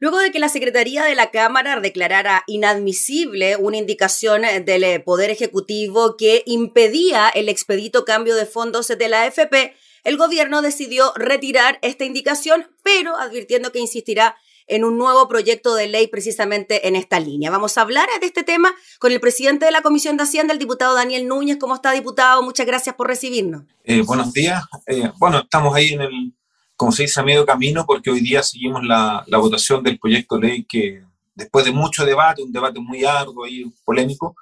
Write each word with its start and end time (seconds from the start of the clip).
Luego 0.00 0.18
de 0.18 0.30
que 0.30 0.38
la 0.38 0.48
Secretaría 0.48 1.04
de 1.04 1.16
la 1.16 1.32
Cámara 1.32 1.80
declarara 1.80 2.44
inadmisible 2.46 3.56
una 3.56 3.78
indicación 3.78 4.42
del 4.64 4.84
eh, 4.84 5.00
Poder 5.00 5.30
Ejecutivo 5.30 6.16
que 6.16 6.44
impedía 6.46 7.28
el 7.28 7.48
expedito 7.48 8.04
cambio 8.04 8.36
de 8.36 8.46
fondos 8.46 8.86
de 8.86 9.08
la 9.08 9.22
AFP, 9.22 9.74
el 10.04 10.16
gobierno 10.16 10.62
decidió 10.62 11.12
retirar 11.16 11.80
esta 11.82 12.04
indicación, 12.04 12.68
pero 12.84 13.16
advirtiendo 13.16 13.72
que 13.72 13.80
insistirá 13.80 14.36
en 14.68 14.84
un 14.84 14.98
nuevo 14.98 15.26
proyecto 15.28 15.74
de 15.74 15.88
ley 15.88 16.06
precisamente 16.06 16.86
en 16.86 16.94
esta 16.94 17.18
línea. 17.18 17.50
Vamos 17.50 17.76
a 17.76 17.80
hablar 17.80 18.08
de 18.20 18.26
este 18.26 18.44
tema 18.44 18.72
con 19.00 19.10
el 19.10 19.20
presidente 19.20 19.64
de 19.64 19.72
la 19.72 19.82
Comisión 19.82 20.16
de 20.16 20.22
Hacienda, 20.22 20.52
el 20.52 20.58
diputado 20.60 20.94
Daniel 20.94 21.26
Núñez. 21.26 21.56
¿Cómo 21.58 21.74
está, 21.74 21.90
diputado? 21.92 22.42
Muchas 22.42 22.66
gracias 22.66 22.94
por 22.94 23.08
recibirnos. 23.08 23.64
Eh, 23.82 24.02
buenos 24.02 24.32
días. 24.32 24.62
Eh, 24.86 25.10
bueno, 25.18 25.40
estamos 25.40 25.74
ahí 25.74 25.94
en 25.94 26.02
el 26.02 26.32
como 26.78 26.92
se 26.92 27.02
dice, 27.02 27.18
a 27.18 27.24
medio 27.24 27.44
camino, 27.44 27.84
porque 27.84 28.08
hoy 28.08 28.20
día 28.20 28.40
seguimos 28.40 28.84
la, 28.84 29.24
votación 29.32 29.82
del 29.82 29.98
proyecto 29.98 30.38
de 30.38 30.46
ley 30.46 30.64
que, 30.64 31.02
después 31.34 31.64
de 31.64 31.72
mucho 31.72 32.06
debate, 32.06 32.40
un 32.40 32.52
debate 32.52 32.78
muy 32.78 33.04
arduo 33.04 33.48
y 33.48 33.68
polémico, 33.84 34.36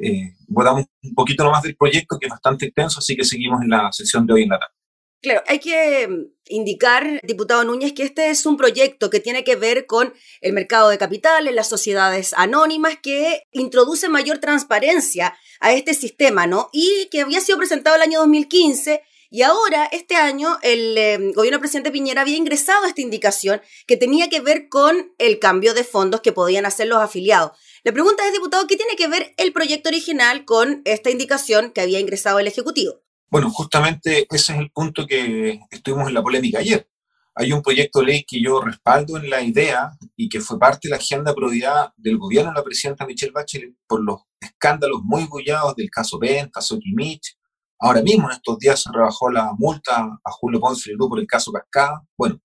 eh, 0.00 0.36
votamos 0.46 0.84
un 1.02 1.14
poquito 1.14 1.42
nomás 1.42 1.64
del 1.64 1.74
proyecto, 1.74 2.16
que 2.16 2.26
es 2.26 2.30
bastante 2.30 2.66
extenso, 2.66 3.00
así 3.00 3.16
que 3.16 3.24
seguimos 3.24 3.60
en 3.60 3.70
la 3.70 3.90
sesión 3.90 4.24
de 4.24 4.34
hoy 4.34 4.42
en 4.44 4.50
la 4.50 4.60
tarde. 4.60 4.72
Claro, 5.20 5.42
hay 5.48 5.58
que 5.58 6.08
indicar, 6.46 7.20
diputado 7.24 7.64
Núñez, 7.64 7.92
que 7.92 8.04
este 8.04 8.30
es 8.30 8.46
un 8.46 8.56
proyecto 8.56 9.10
que 9.10 9.18
tiene 9.18 9.42
que 9.42 9.56
ver 9.56 9.86
con 9.86 10.14
el 10.42 10.52
mercado 10.52 10.90
de 10.90 10.98
capitales, 10.98 11.52
las 11.56 11.68
sociedades 11.68 12.34
anónimas, 12.36 12.98
que 13.02 13.42
introduce 13.50 14.08
mayor 14.08 14.38
transparencia 14.38 15.36
a 15.58 15.72
este 15.72 15.94
sistema, 15.94 16.46
¿no? 16.46 16.68
Y 16.72 17.08
que 17.10 17.22
había 17.22 17.40
sido 17.40 17.58
presentado 17.58 17.96
el 17.96 18.02
año 18.02 18.20
2015 18.20 19.02
y 19.34 19.42
ahora, 19.42 19.86
este 19.86 20.14
año, 20.14 20.58
el 20.62 20.96
em, 20.96 21.32
gobierno 21.32 21.58
presidente 21.58 21.90
Piñera 21.90 22.20
había 22.20 22.36
ingresado 22.36 22.86
esta 22.86 23.00
indicación 23.00 23.60
que 23.84 23.96
tenía 23.96 24.28
que 24.28 24.40
ver 24.40 24.68
con 24.68 25.12
el 25.18 25.40
cambio 25.40 25.74
de 25.74 25.82
fondos 25.82 26.20
que 26.20 26.30
podían 26.30 26.66
hacer 26.66 26.86
los 26.86 26.98
afiliados. 26.98 27.50
La 27.82 27.90
pregunta 27.90 28.24
es, 28.24 28.32
diputado, 28.32 28.68
¿qué 28.68 28.76
tiene 28.76 28.94
que 28.94 29.08
ver 29.08 29.34
el 29.36 29.52
proyecto 29.52 29.88
original 29.88 30.44
con 30.44 30.82
esta 30.84 31.10
indicación 31.10 31.72
que 31.72 31.80
había 31.80 31.98
ingresado 31.98 32.38
el 32.38 32.46
Ejecutivo? 32.46 33.02
Bueno, 33.28 33.50
justamente 33.50 34.24
ese 34.30 34.52
es 34.52 34.58
el 34.60 34.70
punto 34.70 35.04
que 35.04 35.58
estuvimos 35.68 36.06
en 36.06 36.14
la 36.14 36.22
polémica 36.22 36.60
ayer. 36.60 36.88
Hay 37.34 37.50
un 37.50 37.60
proyecto 37.60 37.98
de 37.98 38.06
ley 38.06 38.24
que 38.24 38.40
yo 38.40 38.60
respaldo 38.60 39.16
en 39.16 39.28
la 39.28 39.42
idea 39.42 39.90
y 40.14 40.28
que 40.28 40.38
fue 40.38 40.60
parte 40.60 40.86
de 40.86 40.90
la 40.90 40.98
agenda 40.98 41.32
de 41.32 41.34
probidad 41.34 41.92
del 41.96 42.18
gobierno 42.18 42.52
de 42.52 42.58
la 42.58 42.62
presidenta 42.62 43.04
Michelle 43.04 43.32
Bachelet 43.32 43.74
por 43.88 44.00
los 44.00 44.20
escándalos 44.40 45.00
muy 45.02 45.24
bullados 45.24 45.74
del 45.74 45.90
caso 45.90 46.20
Venta, 46.20 46.60
Soquimich, 46.60 47.36
Ahora 47.78 48.02
mismo, 48.02 48.28
en 48.28 48.36
estos 48.36 48.58
días, 48.58 48.82
se 48.82 48.90
rebajó 48.92 49.30
la 49.30 49.52
multa 49.58 50.18
a 50.24 50.30
Julio 50.32 50.60
Ponce 50.60 50.92
y 50.92 50.96
por 50.96 51.18
el 51.18 51.26
caso 51.26 51.52
Cascada. 51.52 52.02
Bueno, 52.16 52.40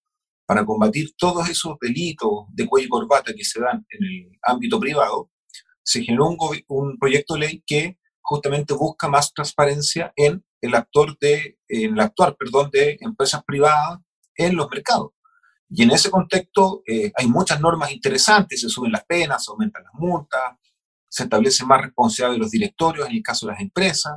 para 0.46 0.66
combatir 0.66 1.14
todos 1.18 1.48
esos 1.50 1.78
delitos 1.80 2.46
de 2.50 2.68
cuello 2.68 2.88
y 2.88 2.90
corbata 2.90 3.34
que 3.34 3.44
se 3.44 3.62
dan 3.62 3.86
en 3.90 4.04
el 4.04 4.40
ámbito 4.44 4.80
privado, 4.80 5.30
se 5.84 6.04
generó 6.04 6.30
un, 6.30 6.38
un 6.68 6.98
proyecto 6.98 7.36
de 7.36 7.40
ley 7.40 7.64
que 7.66 8.00
justamente 8.22 8.74
busca 8.74 9.08
más 9.08 9.34
transparencia 9.34 10.12
en 10.16 10.44
el 10.62 10.76
actor 10.76 11.18
de, 11.20 11.58
en 11.68 11.94
el 11.94 12.00
actuar, 12.00 12.36
perdón, 12.38 12.70
de 12.72 12.98
empresas 13.02 13.44
privadas 13.44 14.00
en 14.36 14.56
los 14.56 14.70
mercados. 14.70 15.12
Y 15.70 15.84
en 15.84 15.92
ese 15.92 16.10
contexto 16.10 16.82
eh, 16.88 17.12
hay 17.16 17.28
muchas 17.28 17.62
normas 17.62 17.92
interesantes, 17.92 18.62
se 18.62 18.70
suben 18.70 18.92
las 18.92 19.06
penas, 19.06 19.46
se 19.46 19.52
aumentan 19.52 19.84
las 19.84 19.94
multas, 19.94 20.58
se 21.08 21.24
establece 21.24 21.66
más 21.66 21.82
responsabilidad 21.82 22.34
de 22.34 22.40
los 22.40 22.52
directorios 22.52 23.08
en 23.08 23.16
el 23.16 23.24
caso 23.24 23.46
de 23.46 23.54
las 23.54 23.62
empresas, 23.62 24.14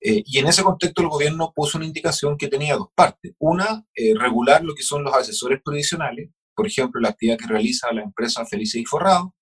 eh, 0.00 0.22
y 0.24 0.38
en 0.38 0.46
ese 0.46 0.62
contexto 0.62 1.02
el 1.02 1.08
gobierno 1.08 1.52
puso 1.54 1.78
una 1.78 1.86
indicación 1.86 2.36
que 2.36 2.48
tenía 2.48 2.76
dos 2.76 2.88
partes. 2.94 3.34
Una, 3.38 3.84
eh, 3.94 4.14
regular 4.18 4.62
lo 4.62 4.74
que 4.74 4.82
son 4.82 5.04
los 5.04 5.14
asesores 5.14 5.60
provisionales, 5.64 6.30
por 6.54 6.66
ejemplo, 6.66 7.00
la 7.00 7.10
actividad 7.10 7.38
que 7.38 7.46
realiza 7.46 7.92
la 7.92 8.02
empresa 8.02 8.46
Felices 8.46 8.80
y 8.80 8.84
Forrado, 8.84 9.34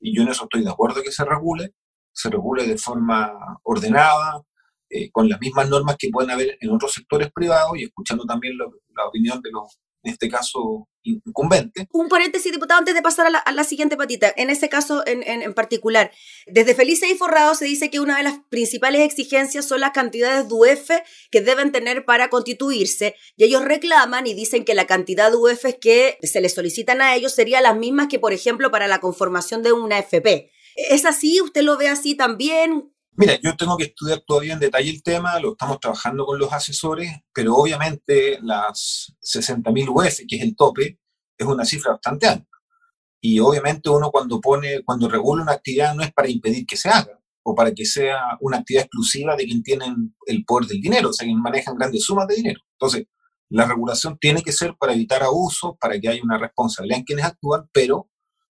y 0.00 0.14
yo 0.16 0.22
en 0.22 0.28
eso 0.28 0.44
estoy 0.44 0.62
de 0.62 0.70
acuerdo 0.70 1.02
que 1.02 1.12
se 1.12 1.24
regule, 1.24 1.74
se 2.12 2.30
regule 2.30 2.66
de 2.66 2.78
forma 2.78 3.32
ordenada, 3.62 4.42
eh, 4.88 5.10
con 5.10 5.28
las 5.28 5.40
mismas 5.40 5.68
normas 5.68 5.96
que 5.98 6.10
pueden 6.10 6.30
haber 6.30 6.58
en 6.60 6.70
otros 6.70 6.92
sectores 6.92 7.30
privados 7.32 7.78
y 7.78 7.84
escuchando 7.84 8.24
también 8.24 8.58
la 8.58 9.06
opinión 9.06 9.40
de 9.40 9.50
los 9.52 9.78
en 10.02 10.12
este 10.12 10.28
caso 10.28 10.88
incumbente. 11.02 11.88
Un 11.92 12.08
paréntesis, 12.08 12.52
diputado, 12.52 12.78
antes 12.78 12.94
de 12.94 13.02
pasar 13.02 13.26
a 13.26 13.52
la, 13.52 13.64
siguiente 13.64 13.96
patita. 13.96 14.32
En 14.36 14.50
ese 14.50 14.68
caso 14.68 15.02
en, 15.06 15.22
en, 15.22 15.54
particular, 15.54 16.10
desde 16.46 16.74
Felices 16.74 17.10
y 17.10 17.14
Forrado 17.14 17.54
se 17.54 17.64
dice 17.64 17.90
que 17.90 18.00
una 18.00 18.16
de 18.16 18.22
las 18.22 18.38
principales 18.48 19.02
exigencias 19.02 19.66
son 19.66 19.80
las 19.80 19.92
cantidades 19.92 20.48
de 20.48 20.54
UF 20.54 20.90
que 21.30 21.40
deben 21.40 21.72
tener 21.72 22.04
para 22.04 22.30
constituirse 22.30 23.14
y 23.36 23.44
ellos 23.44 23.64
reclaman 23.64 24.26
y 24.26 24.34
dicen 24.34 24.64
que 24.64 24.74
la 24.74 24.86
cantidad 24.86 25.30
de 25.30 25.36
UF 25.36 25.64
que 25.80 26.18
se 26.22 26.40
les 26.40 26.54
solicitan 26.54 27.00
a 27.00 27.14
ellos 27.14 27.32
sería 27.32 27.60
las 27.60 27.76
mismas 27.76 28.08
que, 28.08 28.18
por 28.18 28.32
ejemplo, 28.32 28.70
para 28.70 28.88
la 28.88 29.00
conformación 29.00 29.62
de 29.62 29.72
una 29.72 29.98
FP. 29.98 30.50
¿Es 30.76 31.04
así? 31.04 31.40
¿Usted 31.40 31.62
lo 31.62 31.76
ve 31.76 31.88
así 31.88 32.14
también? 32.14 32.90
Mira, 33.12 33.38
yo 33.42 33.56
tengo 33.56 33.76
que 33.76 33.84
estudiar 33.84 34.22
todavía 34.26 34.54
en 34.54 34.60
detalle 34.60 34.90
el 34.90 35.02
tema, 35.02 35.38
lo 35.40 35.52
estamos 35.52 35.78
trabajando 35.80 36.24
con 36.24 36.38
los 36.38 36.52
asesores, 36.52 37.12
pero 37.34 37.54
obviamente 37.54 38.38
las 38.42 39.14
60.000 39.20 39.88
UF, 39.88 40.20
que 40.28 40.36
es 40.36 40.42
el 40.42 40.56
tope, 40.56 40.98
es 41.36 41.46
una 41.46 41.64
cifra 41.64 41.92
bastante 41.92 42.26
alta. 42.26 42.46
Y 43.20 43.38
obviamente 43.40 43.90
uno 43.90 44.10
cuando 44.10 44.40
pone, 44.40 44.82
cuando 44.84 45.08
regula 45.08 45.42
una 45.42 45.52
actividad 45.52 45.94
no 45.94 46.02
es 46.02 46.12
para 46.12 46.28
impedir 46.28 46.64
que 46.66 46.76
se 46.76 46.88
haga 46.88 47.20
o 47.42 47.54
para 47.54 47.72
que 47.74 47.84
sea 47.84 48.38
una 48.40 48.58
actividad 48.58 48.84
exclusiva 48.84 49.36
de 49.36 49.44
quien 49.44 49.62
tienen 49.62 50.14
el 50.26 50.44
poder 50.44 50.68
del 50.68 50.80
dinero, 50.80 51.10
o 51.10 51.12
sea, 51.12 51.26
quien 51.26 51.40
manejan 51.40 51.76
grandes 51.76 52.04
sumas 52.04 52.26
de 52.26 52.36
dinero. 52.36 52.60
Entonces, 52.78 53.06
la 53.50 53.66
regulación 53.66 54.16
tiene 54.18 54.42
que 54.42 54.52
ser 54.52 54.76
para 54.78 54.94
evitar 54.94 55.22
abusos, 55.22 55.72
para 55.80 55.98
que 55.98 56.08
haya 56.08 56.22
una 56.22 56.38
responsabilidad 56.38 56.98
en 56.98 57.04
quienes 57.04 57.24
actúan, 57.24 57.68
pero 57.72 58.08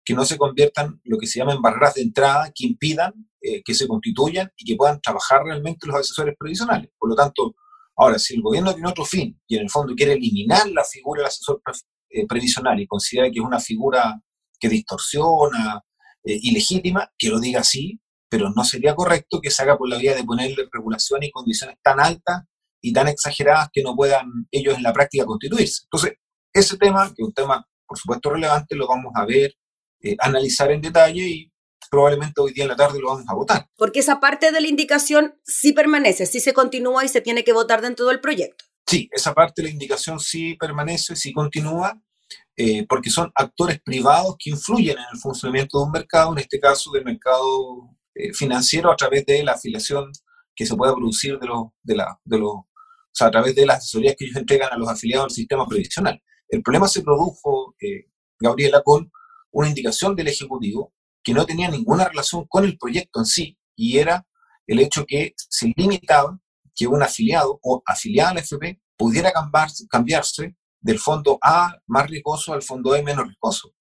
que 0.05 0.13
no 0.13 0.25
se 0.25 0.37
conviertan 0.37 0.99
lo 1.03 1.17
que 1.17 1.27
se 1.27 1.39
llaman 1.39 1.61
barreras 1.61 1.95
de 1.95 2.01
entrada 2.01 2.51
que 2.53 2.65
impidan 2.65 3.13
eh, 3.45 3.61
que 3.61 3.73
se 3.73 3.89
constituyan 3.89 4.49
y 4.55 4.63
que 4.63 4.77
puedan 4.77 5.01
trabajar 5.01 5.43
realmente 5.43 5.85
los 5.85 5.97
asesores 5.97 6.33
previsionales. 6.39 6.89
Por 6.97 7.09
lo 7.09 7.15
tanto, 7.15 7.55
ahora, 7.97 8.17
si 8.17 8.35
el 8.35 8.41
gobierno 8.41 8.73
tiene 8.73 8.87
otro 8.89 9.03
fin 9.03 9.37
y 9.45 9.57
en 9.57 9.63
el 9.63 9.69
fondo 9.69 9.93
quiere 9.95 10.13
eliminar 10.13 10.69
la 10.69 10.85
figura 10.85 11.19
del 11.19 11.27
asesor 11.27 11.61
eh, 12.09 12.25
previsional 12.25 12.79
y 12.79 12.87
considera 12.87 13.29
que 13.29 13.39
es 13.39 13.45
una 13.45 13.59
figura 13.59 14.17
que 14.57 14.69
distorsiona, 14.69 15.81
eh, 16.23 16.39
ilegítima, 16.41 17.11
que 17.17 17.27
lo 17.27 17.37
diga 17.37 17.59
así, 17.59 17.99
pero 18.29 18.49
no 18.49 18.63
sería 18.63 18.95
correcto 18.95 19.41
que 19.41 19.51
se 19.51 19.61
haga 19.61 19.77
por 19.77 19.89
la 19.89 19.97
vía 19.97 20.15
de 20.15 20.23
ponerle 20.23 20.69
regulaciones 20.71 21.27
y 21.27 21.31
condiciones 21.33 21.75
tan 21.83 21.99
altas 21.99 22.43
y 22.81 22.93
tan 22.93 23.09
exageradas 23.09 23.67
que 23.73 23.83
no 23.83 23.93
puedan 23.93 24.47
ellos 24.51 24.77
en 24.77 24.83
la 24.83 24.93
práctica 24.93 25.25
constituirse. 25.25 25.81
Entonces, 25.83 26.13
ese 26.53 26.77
tema, 26.77 27.07
que 27.07 27.23
es 27.23 27.27
un 27.27 27.33
tema, 27.33 27.67
por 27.85 27.97
supuesto, 27.97 28.29
relevante, 28.29 28.73
lo 28.73 28.87
vamos 28.87 29.11
a 29.15 29.25
ver, 29.25 29.53
analizar 30.19 30.71
en 30.71 30.81
detalle 30.81 31.27
y 31.27 31.53
probablemente 31.89 32.41
hoy 32.41 32.53
día 32.53 32.63
en 32.63 32.71
la 32.71 32.75
tarde 32.75 32.99
lo 32.99 33.09
vamos 33.09 33.25
a 33.27 33.35
votar. 33.35 33.69
Porque 33.77 33.99
esa 33.99 34.19
parte 34.19 34.51
de 34.51 34.59
la 34.59 34.67
indicación 34.67 35.35
sí 35.43 35.73
permanece, 35.73 36.25
sí 36.25 36.39
se 36.39 36.53
continúa 36.53 37.05
y 37.05 37.07
se 37.07 37.21
tiene 37.21 37.43
que 37.43 37.53
votar 37.53 37.81
dentro 37.81 38.07
del 38.07 38.19
proyecto. 38.19 38.65
Sí, 38.87 39.09
esa 39.11 39.33
parte 39.33 39.61
de 39.61 39.67
la 39.67 39.73
indicación 39.73 40.19
sí 40.19 40.55
permanece, 40.55 41.15
sí 41.15 41.31
continúa, 41.31 42.01
eh, 42.57 42.85
porque 42.87 43.09
son 43.09 43.31
actores 43.35 43.79
privados 43.81 44.35
que 44.37 44.49
influyen 44.49 44.97
en 44.97 45.05
el 45.13 45.19
funcionamiento 45.19 45.79
de 45.79 45.85
un 45.85 45.91
mercado, 45.91 46.31
en 46.33 46.39
este 46.39 46.59
caso 46.59 46.91
del 46.91 47.05
mercado 47.05 47.95
eh, 48.15 48.33
financiero, 48.33 48.91
a 48.91 48.95
través 48.95 49.25
de 49.25 49.43
la 49.43 49.53
afiliación 49.53 50.11
que 50.55 50.65
se 50.65 50.75
pueda 50.75 50.93
producir 50.93 51.39
de 51.39 51.47
los, 51.47 51.67
de 51.81 51.95
la, 51.95 52.19
de 52.23 52.39
los, 52.39 52.51
o 52.53 52.67
sea, 53.11 53.27
a 53.27 53.31
través 53.31 53.55
de 53.55 53.65
las 53.65 53.77
asesorías 53.77 54.15
que 54.17 54.25
ellos 54.25 54.37
entregan 54.37 54.71
a 54.71 54.77
los 54.77 54.89
afiliados 54.89 55.27
del 55.27 55.35
sistema 55.35 55.67
previsional. 55.67 56.21
El 56.47 56.61
problema 56.61 56.87
se 56.87 57.01
produjo, 57.01 57.75
eh, 57.79 58.07
Gabriela, 58.39 58.81
con 58.83 59.11
una 59.53 59.69
indicación 59.69 60.15
del 60.15 60.27
Ejecutivo 60.27 60.93
que 61.23 61.33
no 61.33 61.45
tenía 61.45 61.69
ninguna 61.69 62.09
relación 62.09 62.45
con 62.47 62.65
el 62.65 62.77
proyecto 62.77 63.19
en 63.19 63.25
sí, 63.25 63.57
y 63.75 63.97
era 63.97 64.27
el 64.67 64.79
hecho 64.79 65.05
que 65.07 65.33
se 65.37 65.71
limitaba 65.77 66.37
que 66.75 66.87
un 66.87 67.01
afiliado 67.01 67.59
o 67.61 67.81
afiliada 67.85 68.31
a 68.31 68.33
la 68.35 68.39
FP 68.41 68.81
pudiera 68.97 69.31
cambiarse 69.89 70.55
del 70.81 70.99
fondo 70.99 71.39
A 71.41 71.77
más 71.87 72.09
riesgoso 72.09 72.53
al 72.53 72.61
fondo 72.61 72.95
E 72.95 73.03
menos 73.03 73.25
riesgoso. 73.25 73.73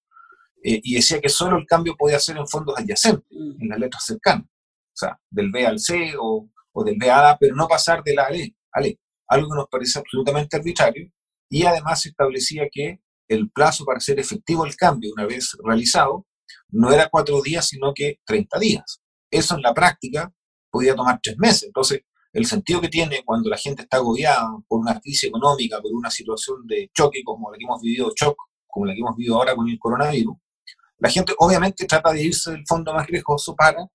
Eh, 0.63 0.81
y 0.85 0.95
decía 0.95 1.21
que 1.21 1.29
solo 1.29 1.59
el 1.59 1.67
cambio 1.67 1.97
podía 1.97 2.21
ser 2.21 2.37
en 2.37 2.47
fondos 2.47 2.79
adyacentes, 2.79 3.27
mm. 3.31 3.63
en 3.63 3.69
las 3.69 3.79
letras 3.81 4.05
cercanas, 4.05 4.47
o 4.47 4.97
sea, 4.97 5.19
del 5.29 5.51
B 5.51 5.67
al 5.67 5.81
C 5.81 6.13
o, 6.21 6.49
o 6.73 6.85
del 6.85 6.97
B 6.99 7.11
a 7.11 7.31
A, 7.31 7.39
pero 7.39 7.57
no 7.57 7.67
pasar 7.67 8.05
de 8.05 8.15
la 8.15 8.31
E 8.31 8.55
al 8.73 8.87
E, 8.87 9.01
algo 9.27 9.49
que 9.49 9.57
nos 9.57 9.69
parece 9.69 9.99
absolutamente 9.99 10.57
arbitrario, 10.57 11.11
y 11.49 11.65
además 11.65 12.03
se 12.03 12.11
establecía 12.11 12.69
que 12.71 13.01
el 13.35 13.51
plazo 13.51 13.85
para 13.85 13.99
hacer 13.99 14.19
efectivo 14.19 14.65
el 14.65 14.77
cambio, 14.77 15.13
una 15.13 15.27
vez 15.27 15.57
realizado, 15.63 16.27
no 16.69 16.93
era 16.93 17.09
cuatro 17.09 17.41
días, 17.43 17.69
sino 17.69 17.93
que 17.95 18.21
30 18.25 18.59
días. 18.59 19.01
Eso 19.31 19.55
en 19.57 19.63
la 19.63 19.75
práctica 19.75 20.33
podía 20.71 20.95
tomar 20.95 21.21
tres 21.23 21.37
meses. 21.39 21.65
Entonces, 21.65 22.03
el 22.33 22.47
sentido 22.47 22.81
que 22.81 22.89
tiene 22.89 23.23
cuando 23.25 23.51
la 23.51 23.59
gente 23.59 23.83
está 23.83 23.99
agobiada 23.99 24.49
por 24.67 24.81
una 24.81 24.99
crisis 25.01 25.25
económica, 25.25 25.81
por 25.81 25.93
una 25.93 26.11
situación 26.11 26.67
de 26.67 26.91
choque 26.95 27.23
como 27.25 27.51
la 27.51 27.59
que 27.59 27.65
hemos 27.65 27.81
vivido, 27.81 28.11
shock, 28.19 28.37
como 28.67 28.87
la 28.87 28.95
que 28.95 29.01
hemos 29.01 29.17
vivido 29.17 29.37
ahora 29.37 29.55
con 29.55 29.69
el 29.69 29.79
coronavirus, 29.79 30.37
la 30.99 31.11
gente 31.11 31.35
obviamente 31.39 31.85
trata 31.85 32.13
de 32.13 32.23
irse 32.23 32.53
del 32.53 32.65
fondo 32.67 32.95
más 32.95 33.07
riesgoso 33.07 33.55
para 33.55 33.87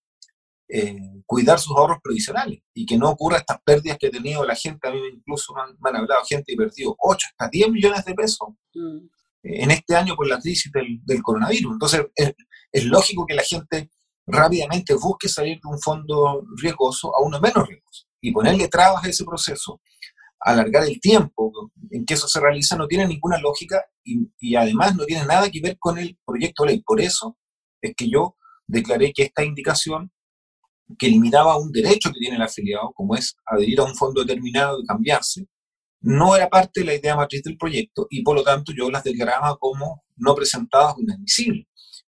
eh, 0.70 1.22
cuidar 1.26 1.58
sus 1.58 1.76
ahorros 1.76 2.00
provisionales 2.04 2.60
y 2.74 2.86
que 2.86 2.98
no 2.98 3.10
ocurra 3.10 3.38
estas 3.38 3.62
pérdidas 3.64 3.98
que 3.98 4.08
ha 4.08 4.12
tenido 4.12 4.44
la 4.44 4.56
gente. 4.56 4.88
A 4.88 4.92
mí 4.92 5.00
incluso 5.14 5.54
me 5.54 5.90
han, 5.90 5.96
hablado 5.96 6.24
gente 6.28 6.52
y 6.52 6.58
perdido 6.58 6.96
8 7.00 7.28
hasta 7.32 7.50
10 7.50 7.72
millones 7.72 8.04
de 8.04 8.14
pesos 8.14 8.50
mm. 8.74 9.08
En 9.48 9.72
este 9.72 9.96
año 9.96 10.16
por 10.16 10.28
la 10.28 10.40
crisis 10.40 10.72
del, 10.72 11.22
coronavirus. 11.22 11.74
Entonces, 11.74 12.06
es, 12.16 12.86
lógico 12.86 13.26
que 13.26 13.36
la 13.36 13.44
gente 13.44 13.90
rápidamente 14.26 14.94
busque 14.96 15.30
salir 15.30 15.60
de 15.62 15.70
un 15.70 15.80
fondo 15.80 16.44
riesgoso 16.58 17.16
a 17.16 17.24
uno 17.24 17.40
menos 17.40 17.68
riesgoso 17.68 18.06
y 18.22 18.32
ponerle 18.32 18.68
trabas 18.68 19.06
a 19.06 19.10
ese 19.10 19.24
proceso, 19.24 19.82
alargar 20.40 20.84
el 20.84 21.00
tiempo 21.00 21.52
en 21.92 22.06
que 22.06 22.14
eso 22.14 22.28
se 22.28 22.40
realiza, 22.40 22.76
no 22.76 22.88
tiene 22.88 23.08
ninguna 23.08 23.38
lógica 23.40 23.84
y, 24.04 24.30
y 24.40 24.56
además 24.56 24.96
no 24.96 25.06
tiene 25.06 25.26
nada 25.26 25.50
que 25.50 25.62
ver 25.62 25.78
con 25.80 25.98
el 25.98 26.18
proyecto 26.26 26.64
de 26.64 26.72
ley. 26.72 26.82
Por 26.86 27.00
eso 27.00 27.38
es 27.82 27.94
que 27.96 28.10
yo 28.10 28.36
declaré 28.68 29.14
que 29.14 29.24
esta 29.24 29.44
indicación 29.44 30.12
que 30.98 31.08
limitaba 31.08 31.58
un 31.58 31.72
derecho 31.72 32.12
que 32.12 32.20
tiene 32.20 32.36
el 32.36 32.42
afiliado, 32.42 32.92
como 32.94 33.16
es 33.16 33.36
adherir 33.46 33.80
a 33.80 33.86
un 33.86 33.96
fondo 33.96 34.22
determinado 34.22 34.80
y 34.80 34.86
cambiarse, 34.86 35.46
no 36.02 36.36
era 36.36 36.50
parte 36.50 36.82
de 36.82 36.86
la 36.86 36.96
idea 36.96 37.16
matriz 37.16 37.44
del 37.44 37.58
proyecto 37.58 38.08
y 38.10 38.24
por 38.24 38.36
lo 38.36 38.44
tanto 38.44 38.72
yo 38.72 38.90
las 38.90 39.04
declaraba 39.04 39.58
como 39.58 40.04
no 40.16 40.36
presentadas 40.36 40.96
o 40.96 41.02
inadmisibles. 41.02 41.66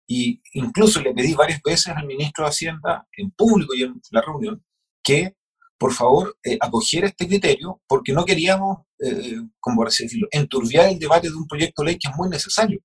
Y 0.08 0.42
incluso 0.54 1.02
le 1.02 1.14
pedí 1.14 1.34
varias 1.34 1.62
veces 1.64 1.88
al 1.96 2.06
ministro 2.06 2.44
de 2.44 2.50
Hacienda, 2.50 3.08
en 3.18 3.32
público 3.32 3.74
y 3.74 3.84
en 3.84 4.02
la 4.12 4.22
reunión, 4.22 4.64
que 5.02 5.36
por 5.78 5.94
favor 5.94 6.38
eh, 6.44 6.58
acogiera 6.62 7.08
este 7.08 7.28
criterio 7.28 7.82
porque 7.88 8.14
no 8.14 8.26
queríamos, 8.26 8.80
eh, 9.00 9.38
como 9.60 9.86
así 9.86 10.04
decirlo, 10.04 10.28
enturbiar 10.32 10.90
el 10.90 11.00
debate 11.00 11.30
de 11.30 11.36
un 11.36 11.48
proyecto 11.48 11.82
de 11.82 11.88
ley 11.88 12.00
que 12.00 12.10
es 12.10 12.16
muy 12.16 12.30
necesario, 12.30 12.82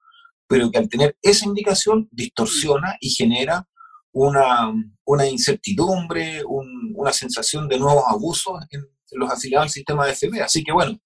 pero 0.47 0.71
que 0.71 0.79
al 0.79 0.89
tener 0.89 1.17
esa 1.23 1.47
indicación 1.47 2.09
distorsiona 2.11 2.97
y 3.01 3.11
genera 3.11 3.69
una, 4.13 4.73
una 5.05 5.27
incertidumbre, 5.29 6.43
una 6.45 7.13
sensación 7.13 7.69
de 7.69 7.79
nuevos 7.79 8.05
abusos 8.09 8.55
los 9.13 9.31
afiliados 9.31 9.67
al 9.67 9.71
sistema 9.71 10.07
de 10.07 10.13
FP. 10.13 10.43
Así 10.43 10.63
que 10.63 10.73
bueno, 10.73 10.99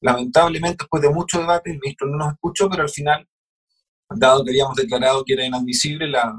lamentablemente 0.00 0.84
después 0.84 1.02
de 1.02 1.10
mucho 1.10 1.40
debate 1.40 1.70
el 1.70 1.78
ministro 1.78 2.08
no 2.08 2.18
nos 2.18 2.32
escuchó, 2.32 2.68
pero 2.68 2.82
al 2.82 2.90
final, 2.90 3.28
dado 4.10 4.44
que 4.44 4.50
habíamos 4.50 4.76
declarado 4.76 5.24
que 5.24 5.34
era 5.34 5.44
inadmisible, 5.44 6.08
la, 6.08 6.32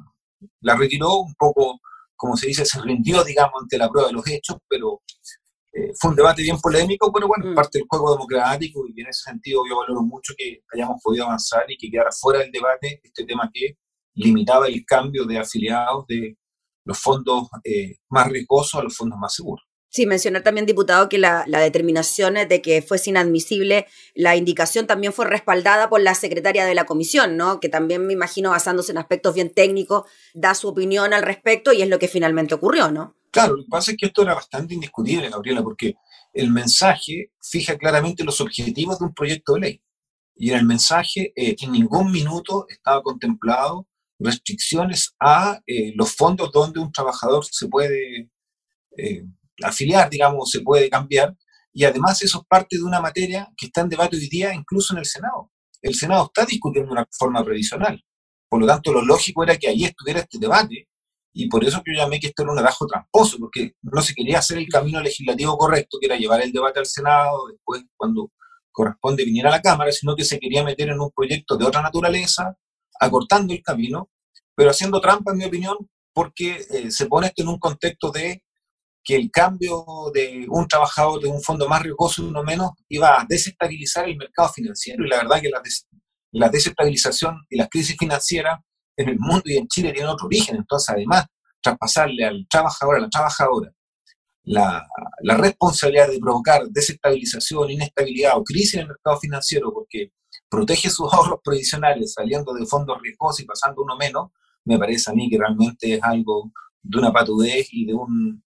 la 0.61 0.75
retiró 0.75 1.17
un 1.17 1.33
poco, 1.35 1.79
como 2.15 2.35
se 2.35 2.47
dice, 2.47 2.65
se 2.65 2.81
rindió, 2.81 3.23
digamos, 3.23 3.61
ante 3.61 3.77
la 3.77 3.89
prueba 3.89 4.09
de 4.09 4.13
los 4.13 4.27
hechos, 4.27 4.57
pero 4.67 5.01
eh, 5.73 5.93
fue 5.97 6.09
un 6.11 6.17
debate 6.17 6.41
bien 6.41 6.59
polémico, 6.59 7.11
pero 7.13 7.27
bueno, 7.27 7.51
mm. 7.51 7.55
parte 7.55 7.79
del 7.79 7.87
juego 7.87 8.11
democrático 8.11 8.83
y 8.87 9.01
en 9.01 9.07
ese 9.07 9.23
sentido 9.23 9.61
yo 9.69 9.77
valoro 9.77 10.01
mucho 10.01 10.33
que 10.37 10.63
hayamos 10.73 11.01
podido 11.01 11.25
avanzar 11.25 11.63
y 11.69 11.77
que 11.77 11.89
quedara 11.89 12.09
fuera 12.11 12.39
del 12.39 12.51
debate 12.51 12.99
este 13.01 13.23
tema 13.25 13.49
que 13.53 13.77
limitaba 14.15 14.67
el 14.67 14.83
cambio 14.85 15.23
de 15.25 15.39
afiliados 15.39 16.05
de 16.07 16.37
los 16.83 16.99
fondos 16.99 17.47
eh, 17.63 17.95
más 18.09 18.27
riesgosos 18.27 18.81
a 18.81 18.83
los 18.83 18.95
fondos 18.95 19.17
más 19.17 19.33
seguros. 19.33 19.65
Sí, 19.91 20.05
mencionar 20.05 20.41
también, 20.41 20.65
diputado, 20.65 21.09
que 21.09 21.17
la, 21.17 21.43
determinación 21.45 22.35
de 22.35 22.61
que 22.61 22.81
fuese 22.81 23.09
inadmisible, 23.09 23.87
la 24.15 24.37
indicación 24.37 24.87
también 24.87 25.11
fue 25.11 25.25
respaldada 25.25 25.89
por 25.89 25.99
la 25.99 26.15
secretaria 26.15 26.65
de 26.65 26.73
la 26.73 26.85
comisión, 26.85 27.35
¿no? 27.35 27.59
Que 27.59 27.67
también 27.67 28.07
me 28.07 28.13
imagino, 28.13 28.51
basándose 28.51 28.93
en 28.93 28.99
aspectos 28.99 29.35
bien 29.35 29.53
técnicos, 29.53 30.09
da 30.33 30.55
su 30.55 30.69
opinión 30.69 31.13
al 31.13 31.23
respecto 31.23 31.73
y 31.73 31.81
es 31.81 31.89
lo 31.89 31.99
que 31.99 32.07
finalmente 32.07 32.53
ocurrió, 32.53 32.89
¿no? 32.89 33.17
Claro, 33.31 33.57
lo 33.57 33.63
que 33.63 33.69
pasa 33.69 33.91
es 33.91 33.97
que 33.97 34.05
esto 34.05 34.21
era 34.21 34.33
bastante 34.33 34.73
indiscutible, 34.73 35.29
Gabriela, 35.29 35.61
porque 35.61 35.95
el 36.33 36.51
mensaje 36.51 37.33
fija 37.41 37.77
claramente 37.77 38.23
los 38.23 38.39
objetivos 38.39 38.97
de 38.97 39.05
un 39.05 39.13
proyecto 39.13 39.55
de 39.55 39.59
ley. 39.59 39.81
Y 40.37 40.51
en 40.51 40.59
el 40.59 40.65
mensaje 40.65 41.33
eh, 41.35 41.57
en 41.59 41.71
ningún 41.73 42.13
minuto 42.13 42.65
estaba 42.69 43.03
contemplado 43.03 43.89
restricciones 44.19 45.13
a 45.19 45.59
eh, 45.67 45.91
los 45.95 46.15
fondos 46.15 46.49
donde 46.53 46.79
un 46.79 46.93
trabajador 46.93 47.43
se 47.43 47.67
puede 47.67 48.29
eh, 48.97 49.25
afiliar, 49.63 50.09
digamos, 50.09 50.49
se 50.49 50.61
puede 50.61 50.89
cambiar, 50.89 51.35
y 51.73 51.85
además 51.85 52.21
eso 52.21 52.39
es 52.39 52.45
parte 52.47 52.77
de 52.77 52.83
una 52.83 52.99
materia 52.99 53.47
que 53.55 53.67
está 53.67 53.81
en 53.81 53.89
debate 53.89 54.17
hoy 54.17 54.27
día 54.27 54.53
incluso 54.53 54.93
en 54.93 54.99
el 54.99 55.05
Senado. 55.05 55.51
El 55.81 55.95
Senado 55.95 56.25
está 56.25 56.45
discutiendo 56.45 56.91
una 56.91 57.05
reforma 57.05 57.43
previsional. 57.43 58.03
Por 58.49 58.59
lo 58.59 58.67
tanto, 58.67 58.91
lo 58.91 59.01
lógico 59.01 59.43
era 59.43 59.57
que 59.57 59.69
ahí 59.69 59.85
estuviera 59.85 60.19
este 60.19 60.37
debate, 60.37 60.87
y 61.33 61.47
por 61.47 61.63
eso 61.63 61.81
yo 61.85 61.93
llamé 61.93 62.19
que 62.19 62.27
esto 62.27 62.43
era 62.43 62.51
un 62.51 62.59
atajo 62.59 62.85
tramposo, 62.85 63.37
porque 63.39 63.73
no 63.83 64.01
se 64.01 64.13
quería 64.13 64.39
hacer 64.39 64.57
el 64.57 64.67
camino 64.67 64.99
legislativo 64.99 65.57
correcto, 65.57 65.97
que 65.99 66.07
era 66.07 66.17
llevar 66.17 66.41
el 66.41 66.51
debate 66.51 66.79
al 66.79 66.85
Senado, 66.85 67.47
después 67.49 67.83
cuando 67.95 68.31
corresponde 68.71 69.25
viniera 69.25 69.49
a 69.49 69.53
la 69.53 69.61
Cámara, 69.61 69.91
sino 69.91 70.15
que 70.15 70.25
se 70.25 70.39
quería 70.39 70.63
meter 70.63 70.89
en 70.89 70.99
un 70.99 71.11
proyecto 71.11 71.57
de 71.57 71.65
otra 71.65 71.81
naturaleza, 71.81 72.57
acortando 72.99 73.53
el 73.53 73.61
camino, 73.61 74.09
pero 74.55 74.69
haciendo 74.69 74.99
trampa, 74.99 75.31
en 75.31 75.37
mi 75.37 75.45
opinión, 75.45 75.77
porque 76.13 76.65
eh, 76.69 76.91
se 76.91 77.05
pone 77.05 77.27
esto 77.27 77.43
en 77.43 77.49
un 77.49 77.59
contexto 77.59 78.11
de 78.11 78.43
que 79.03 79.15
el 79.15 79.31
cambio 79.31 79.85
de 80.13 80.45
un 80.49 80.67
trabajador 80.67 81.21
de 81.21 81.27
un 81.27 81.41
fondo 81.41 81.67
más 81.67 81.81
riesgoso 81.81 82.23
uno 82.23 82.43
menos 82.43 82.71
iba 82.89 83.19
a 83.19 83.25
desestabilizar 83.27 84.07
el 84.07 84.17
mercado 84.17 84.49
financiero. 84.49 85.05
Y 85.05 85.09
la 85.09 85.17
verdad 85.17 85.41
que 85.41 85.49
la, 86.31 86.49
desestabilización 86.49 87.41
y 87.49 87.57
las 87.57 87.69
crisis 87.69 87.97
financieras 87.97 88.59
en 88.95 89.09
el 89.09 89.19
mundo 89.19 89.43
y 89.45 89.57
en 89.57 89.67
Chile 89.67 89.91
tienen 89.91 90.11
otro 90.11 90.27
origen. 90.27 90.57
Entonces, 90.57 90.89
además, 90.89 91.25
traspasarle 91.61 92.25
al 92.25 92.47
trabajador, 92.49 92.97
a 92.97 92.99
la 92.99 93.09
trabajadora, 93.09 93.71
la, 94.43 94.87
la, 95.21 95.37
responsabilidad 95.37 96.09
de 96.09 96.19
provocar 96.19 96.63
desestabilización, 96.69 97.71
inestabilidad 97.71 98.37
o 98.37 98.43
crisis 98.43 98.75
en 98.75 98.81
el 98.81 98.87
mercado 98.87 99.19
financiero 99.19 99.71
porque 99.73 100.11
protege 100.49 100.89
sus 100.89 101.11
ahorros 101.13 101.39
previsionales 101.43 102.13
saliendo 102.13 102.53
de 102.53 102.65
fondos 102.65 102.99
riesgosos 103.01 103.41
y 103.41 103.45
pasando 103.45 103.83
uno 103.83 103.95
menos, 103.97 104.31
me 104.65 104.77
parece 104.77 105.11
a 105.11 105.13
mí 105.13 105.29
que 105.29 105.37
realmente 105.37 105.95
es 105.95 106.03
algo 106.03 106.51
de 106.81 106.99
una 106.99 107.11
patudez 107.11 107.67
y 107.71 107.85
de 107.85 107.93
un 107.93 108.43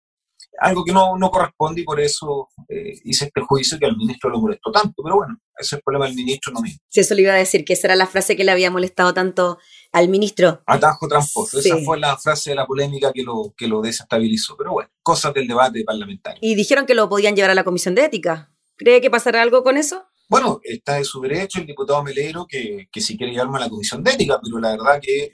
algo 0.60 0.84
que 0.84 0.92
no, 0.92 1.18
no 1.18 1.32
corresponde 1.32 1.82
y 1.82 1.84
por 1.84 2.00
eso 2.00 2.50
eh, 2.68 2.94
hice 3.04 3.26
este 3.26 3.42
juicio 3.42 3.80
que 3.80 3.86
al 3.86 3.98
ministro 3.98 4.30
lo 4.30 4.40
molestó 4.40 4.72
tanto. 4.72 5.02
Pero 5.04 5.18
bueno, 5.18 5.38
ese 5.58 5.68
es 5.68 5.74
el 5.74 5.82
problema 5.82 6.06
del 6.06 6.16
ministro, 6.16 6.54
no 6.54 6.62
mío. 6.62 6.76
Sí, 6.90 7.00
eso 7.00 7.16
le 7.16 7.22
iba 7.24 7.34
a 7.34 7.38
decir, 7.38 7.66
que 7.66 7.74
esa 7.74 7.88
era 7.88 7.96
la 7.96 8.08
frase 8.08 8.36
que 8.36 8.44
le 8.44 8.52
había 8.52 8.72
molestado 8.72 9.14
tanto 9.14 9.58
al 9.92 10.10
ministro. 10.10 10.62
Atajo 10.66 11.08
tramposo. 11.08 11.60
Esa 11.60 11.78
fue 11.78 12.00
la 12.00 12.18
frase 12.18 12.52
de 12.52 12.56
la 12.56 12.66
polémica 12.66 13.12
que 13.12 13.24
lo, 13.24 13.54
que 13.58 13.68
lo 13.68 13.82
desestabilizó. 13.82 14.56
Pero 14.58 14.74
bueno, 14.74 14.90
cosas 15.02 15.34
del 15.34 15.48
debate 15.48 15.84
parlamentario. 15.84 16.40
Y 16.42 16.56
dijeron 16.56 16.86
que 16.86 16.96
lo 16.96 17.10
podían 17.10 17.36
llevar 17.36 17.52
a 17.52 17.56
la 17.56 17.64
Comisión 17.64 17.96
de 17.96 18.06
Ética. 18.06 18.52
¿Cree 18.78 19.02
que 19.02 19.10
pasará 19.10 19.42
algo 19.42 19.64
con 19.64 19.78
eso? 19.78 20.06
Bueno, 20.30 20.62
está 20.64 20.98
en 20.98 21.06
su 21.06 21.20
derecho 21.22 21.60
el 21.60 21.68
diputado 21.68 22.02
Melero 22.04 22.46
que, 22.48 22.88
que 22.92 23.02
si 23.02 23.18
quiere 23.18 23.34
llevarme 23.34 23.58
a 23.58 23.62
la 23.62 23.70
Comisión 23.70 24.02
de 24.02 24.12
Ética, 24.12 24.40
pero 24.42 24.60
la 24.60 24.72
verdad 24.72 25.00
que 25.02 25.34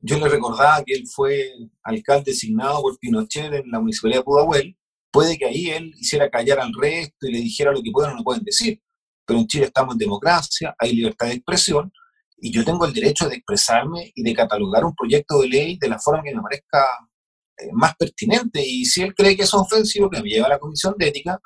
yo 0.00 0.18
le 0.18 0.28
recordaba 0.28 0.82
que 0.84 0.94
él 0.94 1.04
fue 1.06 1.52
alcalde 1.82 2.30
designado 2.32 2.82
por 2.82 2.98
Pinochet 2.98 3.52
en 3.52 3.70
la 3.70 3.80
municipalidad 3.80 4.20
de 4.20 4.24
Pudahuel. 4.24 4.76
Puede 5.10 5.38
que 5.38 5.46
ahí 5.46 5.70
él 5.70 5.92
hiciera 5.98 6.30
callar 6.30 6.60
al 6.60 6.72
resto 6.74 7.26
y 7.26 7.32
le 7.32 7.38
dijera 7.38 7.72
lo 7.72 7.82
que 7.82 7.90
pueden 7.90 8.12
o 8.12 8.16
no 8.16 8.24
pueden 8.24 8.44
decir. 8.44 8.80
Pero 9.24 9.40
en 9.40 9.46
Chile 9.46 9.66
estamos 9.66 9.94
en 9.94 9.98
democracia, 9.98 10.74
hay 10.78 10.94
libertad 10.94 11.26
de 11.26 11.34
expresión 11.34 11.90
y 12.38 12.52
yo 12.52 12.64
tengo 12.64 12.84
el 12.84 12.92
derecho 12.92 13.28
de 13.28 13.36
expresarme 13.36 14.12
y 14.14 14.22
de 14.22 14.34
catalogar 14.34 14.84
un 14.84 14.94
proyecto 14.94 15.40
de 15.40 15.48
ley 15.48 15.78
de 15.80 15.88
la 15.88 15.98
forma 15.98 16.22
que 16.22 16.34
me 16.34 16.42
parezca 16.42 16.86
eh, 17.58 17.70
más 17.72 17.96
pertinente. 17.96 18.62
Y 18.64 18.84
si 18.84 19.02
él 19.02 19.14
cree 19.14 19.36
que 19.36 19.42
eso 19.42 19.56
es 19.56 19.72
ofensivo, 19.72 20.10
que 20.10 20.22
me 20.22 20.28
lleva 20.28 20.46
a 20.46 20.50
la 20.50 20.58
comisión 20.58 20.94
de 20.98 21.08
ética. 21.08 21.40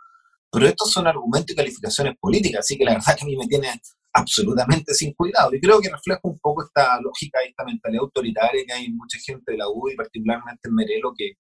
Pero 0.51 0.67
estos 0.67 0.91
son 0.91 1.07
argumentos 1.07 1.53
y 1.53 1.55
calificaciones 1.55 2.17
políticas, 2.19 2.61
así 2.61 2.77
que 2.77 2.85
la 2.85 2.95
verdad 2.95 3.17
que 3.17 3.23
a 3.23 3.27
mí 3.27 3.37
me 3.37 3.47
tiene 3.47 3.69
absolutamente 4.13 4.95
sin 4.95 5.15
cuidado. 5.15 5.55
Y 5.55 5.61
creo 5.61 5.81
que 5.81 5.91
refleja 5.91 6.21
un 6.25 6.39
poco 6.39 6.65
esta 6.65 7.01
lógica 7.01 7.39
y 7.45 7.51
esta 7.51 7.65
mentalidad 7.65 8.03
autoritaria 8.03 8.65
que 8.67 8.73
hay 8.73 8.85
en 8.87 8.97
mucha 8.97 9.19
gente 9.19 9.53
de 9.53 9.59
la 9.59 9.69
U 9.69 9.89
y 9.89 9.97
particularmente 9.97 10.69
en 10.69 10.75
Merelo, 10.75 11.13
que 11.17 11.35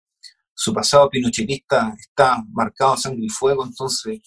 su 0.54 0.72
pasado 0.74 1.08
pinochetista 1.08 1.94
está 1.98 2.42
marcado 2.52 2.92
a 2.92 2.96
sangre 2.96 3.24
y 3.24 3.28
fuego, 3.28 3.64
entonces 3.64 4.20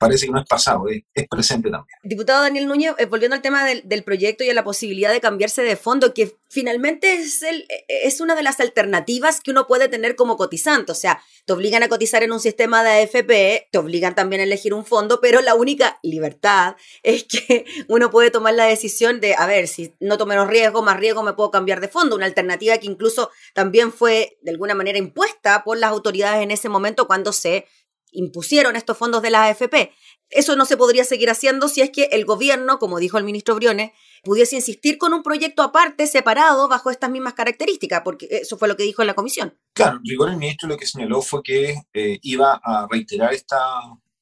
parece 0.00 0.26
que 0.26 0.32
no 0.32 0.40
es 0.40 0.46
pasado, 0.46 0.86
es, 0.88 1.28
presente 1.28 1.70
también. 1.70 1.98
Diputado 2.02 2.42
Daniel 2.42 2.66
Núñez, 2.66 2.94
eh, 2.96 3.04
volviendo 3.04 3.36
al 3.36 3.42
tema 3.42 3.66
del, 3.66 3.82
del, 3.84 4.02
proyecto 4.02 4.42
y 4.42 4.48
a 4.48 4.54
la 4.54 4.64
posibilidad 4.64 5.12
de 5.12 5.20
cambiarse 5.20 5.62
de 5.62 5.76
fondo, 5.76 6.14
que 6.14 6.38
finalmente 6.48 7.12
es, 7.12 7.42
el, 7.42 7.66
es 7.86 8.22
una 8.22 8.34
de 8.34 8.42
las 8.42 8.60
alternativas 8.60 9.40
que 9.42 9.50
uno 9.50 9.66
puede 9.66 9.88
tener 9.88 10.16
como 10.16 10.38
cotizante. 10.38 10.90
O 10.90 10.94
sea, 10.94 11.22
te 11.44 11.52
obligan 11.52 11.82
a 11.82 11.88
cotizar 11.88 12.22
en 12.22 12.32
un 12.32 12.40
sistema 12.40 12.82
de 12.82 13.02
AFP, 13.02 13.68
te 13.70 13.78
obligan 13.78 14.14
también 14.14 14.40
a 14.40 14.44
elegir 14.44 14.72
un 14.72 14.86
fondo, 14.86 15.20
pero 15.20 15.42
la 15.42 15.54
única 15.54 15.98
libertad 16.02 16.76
es 17.02 17.24
que 17.24 17.66
uno 17.88 18.10
puede 18.10 18.30
tomar 18.30 18.54
la 18.54 18.64
decisión 18.64 19.20
de, 19.20 19.34
a 19.34 19.46
ver, 19.46 19.68
si 19.68 19.94
no 20.00 20.16
tomo 20.16 20.30
menos 20.30 20.48
riesgo, 20.48 20.80
más 20.80 20.98
riesgo, 20.98 21.22
me 21.22 21.34
puedo 21.34 21.50
cambiar 21.50 21.82
de 21.82 21.88
fondo. 21.88 22.16
Una 22.16 22.24
alternativa 22.24 22.78
que 22.78 22.86
incluso 22.86 23.30
también 23.52 23.92
fue 23.92 24.38
de 24.40 24.50
alguna 24.50 24.74
manera 24.74 24.96
impuesta 24.96 25.62
por 25.62 25.76
las 25.76 25.90
autoridades 25.90 26.42
en 26.42 26.52
ese 26.52 26.70
momento 26.70 27.06
cuando 27.06 27.34
se 27.34 27.66
impusieron 28.12 28.76
estos 28.76 28.96
fondos 28.96 29.22
de 29.22 29.30
la 29.30 29.44
AFP. 29.44 29.92
Eso 30.30 30.54
no 30.54 30.64
se 30.64 30.76
podría 30.76 31.04
seguir 31.04 31.28
haciendo 31.28 31.68
si 31.68 31.80
es 31.80 31.90
que 31.90 32.04
el 32.12 32.24
gobierno, 32.24 32.78
como 32.78 32.98
dijo 32.98 33.18
el 33.18 33.24
ministro 33.24 33.56
Briones, 33.56 33.90
pudiese 34.22 34.56
insistir 34.56 34.96
con 34.96 35.12
un 35.12 35.22
proyecto 35.22 35.62
aparte, 35.62 36.06
separado, 36.06 36.68
bajo 36.68 36.90
estas 36.90 37.10
mismas 37.10 37.34
características, 37.34 38.02
porque 38.04 38.28
eso 38.30 38.56
fue 38.56 38.68
lo 38.68 38.76
que 38.76 38.84
dijo 38.84 39.02
en 39.02 39.08
la 39.08 39.14
comisión. 39.14 39.58
Claro, 39.72 39.98
rigor 40.04 40.30
el 40.30 40.36
ministro 40.36 40.68
lo 40.68 40.76
que 40.76 40.86
señaló 40.86 41.20
fue 41.20 41.42
que 41.42 41.82
eh, 41.92 42.18
iba 42.22 42.60
a 42.62 42.86
reiterar 42.88 43.34
esta, 43.34 43.58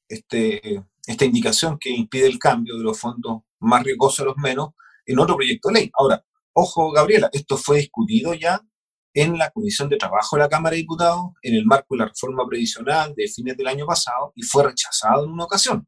este, 0.07 0.83
esta 1.05 1.25
indicación 1.25 1.77
que 1.79 1.91
impide 1.91 2.25
el 2.25 2.39
cambio 2.39 2.77
de 2.77 2.83
los 2.83 2.99
fondos 2.99 3.41
más 3.59 3.83
riesgosos 3.83 4.21
a 4.21 4.25
los 4.25 4.37
menos 4.37 4.69
en 5.05 5.19
otro 5.19 5.35
proyecto 5.35 5.69
de 5.69 5.75
ley. 5.75 5.91
Ahora, 5.93 6.23
ojo, 6.53 6.91
Gabriela, 6.91 7.29
esto 7.33 7.57
fue 7.57 7.77
discutido 7.77 8.33
ya 8.33 8.63
en 9.21 9.37
la 9.37 9.49
Comisión 9.49 9.89
de 9.89 9.97
Trabajo 9.97 10.35
de 10.35 10.43
la 10.43 10.49
Cámara 10.49 10.75
de 10.75 10.81
Diputados 10.81 11.31
en 11.41 11.55
el 11.55 11.65
marco 11.65 11.95
de 11.95 11.99
la 11.99 12.05
reforma 12.05 12.47
previsional 12.47 13.13
de 13.15 13.27
fines 13.27 13.57
del 13.57 13.67
año 13.67 13.85
pasado 13.85 14.31
y 14.35 14.43
fue 14.43 14.63
rechazado 14.63 15.25
en 15.25 15.31
una 15.31 15.43
ocasión. 15.43 15.85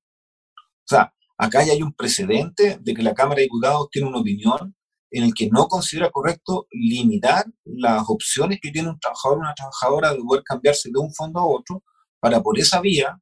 O 0.58 0.88
sea, 0.88 1.14
acá 1.38 1.64
ya 1.64 1.74
hay 1.74 1.82
un 1.82 1.94
precedente 1.94 2.78
de 2.82 2.94
que 2.94 3.02
la 3.02 3.14
Cámara 3.14 3.38
de 3.38 3.44
Diputados 3.44 3.88
tiene 3.90 4.10
una 4.10 4.20
opinión 4.20 4.76
en 5.12 5.24
el 5.24 5.34
que 5.34 5.50
no 5.50 5.68
considera 5.68 6.10
correcto 6.10 6.68
limitar 6.72 7.46
las 7.64 8.04
opciones 8.08 8.60
que 8.62 8.72
tiene 8.72 8.90
un 8.90 9.00
trabajador 9.00 9.38
o 9.38 9.42
una 9.42 9.54
trabajadora 9.54 10.14
de 10.14 10.20
poder 10.20 10.44
cambiarse 10.44 10.90
de 10.92 11.00
un 11.00 11.14
fondo 11.14 11.40
a 11.40 11.46
otro 11.46 11.84
para 12.20 12.42
por 12.42 12.60
esa 12.60 12.82
vía 12.82 13.18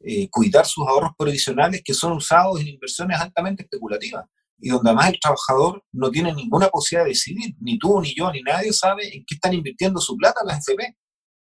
eh, 0.00 0.28
cuidar 0.30 0.66
sus 0.66 0.86
ahorros 0.86 1.12
provisionales 1.16 1.82
que 1.84 1.94
son 1.94 2.12
usados 2.12 2.60
en 2.60 2.68
inversiones 2.68 3.20
altamente 3.20 3.62
especulativas 3.62 4.24
y 4.58 4.70
donde 4.70 4.90
además 4.90 5.10
el 5.10 5.20
trabajador 5.20 5.84
no 5.92 6.10
tiene 6.10 6.32
ninguna 6.32 6.68
posibilidad 6.68 7.04
de 7.04 7.10
decidir, 7.10 7.54
ni 7.60 7.78
tú, 7.78 8.00
ni 8.00 8.14
yo, 8.14 8.30
ni 8.32 8.42
nadie 8.42 8.72
sabe 8.72 9.14
en 9.14 9.24
qué 9.26 9.34
están 9.34 9.52
invirtiendo 9.52 10.00
su 10.00 10.16
plata 10.16 10.40
las 10.44 10.66
FP. 10.66 10.96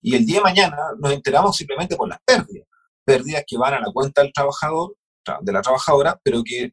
Y 0.02 0.14
el 0.14 0.24
día 0.24 0.36
de 0.36 0.42
mañana 0.42 0.76
nos 0.98 1.12
enteramos 1.12 1.56
simplemente 1.56 1.96
por 1.96 2.08
las 2.08 2.18
pérdidas, 2.24 2.66
pérdidas 3.04 3.44
que 3.46 3.58
van 3.58 3.74
a 3.74 3.80
la 3.80 3.92
cuenta 3.92 4.22
del 4.22 4.32
trabajador, 4.32 4.96
de 5.42 5.52
la 5.52 5.60
trabajadora, 5.60 6.18
pero 6.22 6.42
que 6.42 6.72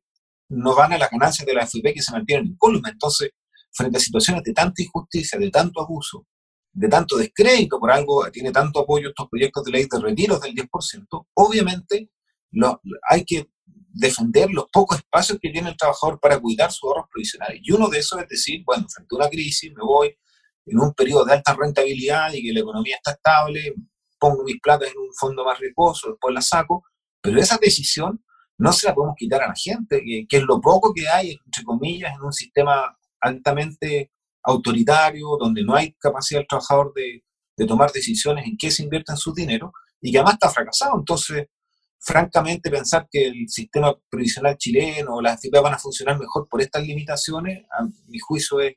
no 0.49 0.73
van 0.75 0.93
a 0.93 0.97
las 0.97 1.09
ganancias 1.09 1.45
de 1.45 1.53
la 1.53 1.63
FP 1.63 1.93
que 1.93 2.01
se 2.01 2.13
mantienen 2.13 2.47
en 2.47 2.57
columna. 2.57 2.89
Entonces, 2.89 3.31
frente 3.73 3.97
a 3.97 4.01
situaciones 4.01 4.43
de 4.43 4.53
tanta 4.53 4.81
injusticia, 4.81 5.37
de 5.37 5.51
tanto 5.51 5.81
abuso, 5.81 6.25
de 6.71 6.87
tanto 6.87 7.17
descrédito 7.17 7.79
por 7.79 7.91
algo, 7.91 8.29
tiene 8.31 8.51
tanto 8.51 8.79
apoyo 8.79 9.09
estos 9.09 9.27
proyectos 9.29 9.63
de 9.65 9.71
ley 9.71 9.87
de 9.91 9.99
retiros 9.99 10.39
del 10.39 10.53
10%, 10.55 11.27
obviamente 11.33 12.09
hay 13.09 13.25
que 13.25 13.49
defender 13.97 14.49
los 14.51 14.65
pocos 14.71 14.97
espacios 14.97 15.39
que 15.41 15.49
tiene 15.49 15.69
el 15.69 15.77
trabajador 15.77 16.19
para 16.19 16.39
cuidar 16.39 16.71
sus 16.71 16.83
ahorros 16.83 17.07
provisionales. 17.11 17.59
Y 17.63 17.71
uno 17.71 17.89
de 17.89 17.99
esos 17.99 18.21
es 18.21 18.27
decir, 18.27 18.63
bueno, 18.65 18.85
frente 18.93 19.15
a 19.15 19.17
una 19.17 19.29
crisis 19.29 19.71
me 19.75 19.83
voy 19.83 20.15
en 20.65 20.79
un 20.79 20.93
periodo 20.93 21.25
de 21.25 21.33
alta 21.33 21.55
rentabilidad 21.55 22.31
y 22.33 22.43
que 22.43 22.53
la 22.53 22.59
economía 22.59 22.97
está 22.97 23.11
estable, 23.11 23.73
pongo 24.19 24.43
mis 24.43 24.59
platas 24.61 24.89
en 24.91 24.97
un 24.97 25.13
fondo 25.13 25.43
más 25.45 25.59
riesgoso, 25.59 26.09
después 26.09 26.33
la 26.33 26.41
saco, 26.41 26.83
pero 27.21 27.39
esa 27.39 27.57
decisión 27.57 28.23
no 28.57 28.73
se 28.73 28.87
la 28.87 28.95
podemos 28.95 29.15
quitar 29.17 29.41
a 29.43 29.47
la 29.47 29.55
gente, 29.55 30.03
que, 30.03 30.37
es 30.37 30.43
lo 30.43 30.59
poco 30.59 30.93
que 30.93 31.07
hay, 31.07 31.39
entre 31.45 31.63
comillas, 31.63 32.13
en 32.15 32.23
un 32.23 32.33
sistema 32.33 32.97
altamente 33.21 34.11
autoritario, 34.43 35.37
donde 35.39 35.63
no 35.63 35.75
hay 35.75 35.93
capacidad 35.93 36.39
del 36.39 36.47
trabajador 36.47 36.93
de, 36.93 37.23
tomar 37.67 37.91
decisiones 37.91 38.45
en 38.45 38.55
qué 38.55 38.69
se 38.69 38.83
invierte 38.83 39.11
en 39.11 39.17
su 39.17 39.33
dinero, 39.33 39.73
y 39.99 40.11
que 40.11 40.19
además 40.19 40.35
está 40.35 40.49
fracasado. 40.49 40.97
Entonces, 40.97 41.47
francamente, 41.99 42.69
pensar 42.69 43.07
que 43.11 43.27
el 43.27 43.49
sistema 43.49 43.93
previsional 44.09 44.57
chileno 44.57 45.15
o 45.15 45.21
las 45.21 45.33
AFP 45.33 45.59
van 45.61 45.73
a 45.73 45.79
funcionar 45.79 46.17
mejor 46.17 46.47
por 46.47 46.61
estas 46.61 46.85
limitaciones, 46.85 47.65
a 47.71 47.83
mi 48.07 48.19
juicio 48.19 48.61
es, 48.61 48.75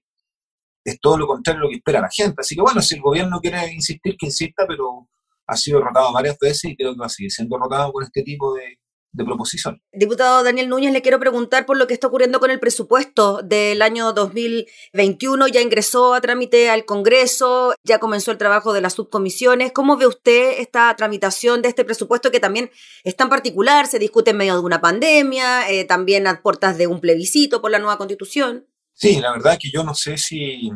es 0.85 1.00
todo 1.00 1.19
lo 1.19 1.27
contrario 1.27 1.61
a 1.61 1.65
lo 1.65 1.71
que 1.71 1.77
espera 1.77 2.00
la 2.00 2.11
gente. 2.11 2.37
Así 2.41 2.55
que 2.55 2.62
bueno, 2.62 2.83
si 2.83 2.97
el 2.97 3.03
gobierno 3.03 3.41
quiere 3.41 3.73
insistir, 3.73 4.17
que 4.17 4.27
insista, 4.27 4.67
pero 4.67 5.09
ha 5.47 5.57
sido 5.57 5.79
derrotado 5.79 6.12
varias 6.12 6.39
veces 6.39 6.65
y 6.65 6.77
creo 6.77 6.95
que 6.95 7.00
va 7.00 7.07
a 7.07 7.11
seguir 7.11 7.31
siendo 7.31 7.57
derrotado 7.57 7.93
con 7.93 8.03
este 8.05 8.23
tipo 8.23 8.55
de, 8.55 8.79
de 9.12 9.25
proposición. 9.25 9.83
Diputado 9.93 10.43
Daniel 10.45 10.69
Núñez, 10.69 10.93
le 10.93 11.02
quiero 11.02 11.19
preguntar 11.19 11.67
por 11.67 11.76
lo 11.76 11.87
que 11.87 11.95
está 11.95 12.07
ocurriendo 12.07 12.38
con 12.38 12.50
el 12.50 12.61
presupuesto 12.61 13.43
del 13.43 13.83
año 13.83 14.12
2021. 14.12 15.49
Ya 15.49 15.61
ingresó 15.61 16.14
a 16.14 16.21
trámite 16.21 16.71
al 16.71 16.85
Congreso, 16.85 17.75
ya 17.83 17.99
comenzó 17.99 18.31
el 18.31 18.38
trabajo 18.38 18.73
de 18.73 18.81
las 18.81 18.95
subcomisiones. 18.95 19.73
¿Cómo 19.73 19.97
ve 19.97 20.07
usted 20.07 20.61
esta 20.61 20.95
tramitación 20.97 21.62
de 21.62 21.69
este 21.69 21.85
presupuesto 21.85 22.31
que 22.31 22.40
también 22.40 22.71
es 23.02 23.17
tan 23.17 23.29
particular? 23.29 23.87
Se 23.87 23.99
discute 23.99 24.31
en 24.31 24.37
medio 24.37 24.55
de 24.55 24.61
una 24.61 24.81
pandemia, 24.81 25.69
eh, 25.71 25.85
también 25.85 26.26
a 26.26 26.40
puertas 26.40 26.79
de 26.79 26.87
un 26.87 27.00
plebiscito 27.00 27.61
por 27.61 27.71
la 27.71 27.79
nueva 27.79 27.99
constitución. 27.99 28.67
Sí, 28.93 29.19
la 29.21 29.33
verdad 29.33 29.59
que 29.61 29.71
yo 29.71 29.83
no 29.83 29.95
sé 29.95 30.19
si 30.19 30.71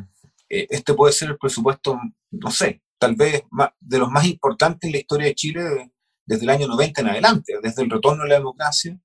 eh, 0.49 0.67
este 0.71 0.95
puede 0.95 1.13
ser 1.13 1.31
el 1.31 1.39
presupuesto, 1.39 2.01
no 2.31 2.51
sé, 2.51 2.83
tal 2.99 3.15
vez 3.15 3.43
de 3.81 3.99
los 3.99 4.11
más 4.11 4.25
importantes 4.27 4.89
en 4.89 4.93
la 4.93 4.99
historia 4.99 5.27
de 5.27 5.35
Chile 5.35 5.94
desde 6.27 6.45
el 6.45 6.51
año 6.51 6.67
90 6.69 7.01
en 7.01 7.09
adelante, 7.09 7.55
desde 7.63 7.83
el 7.83 7.91
retorno 7.91 8.25
a 8.25 8.27
la 8.27 8.35
democracia, 8.37 8.99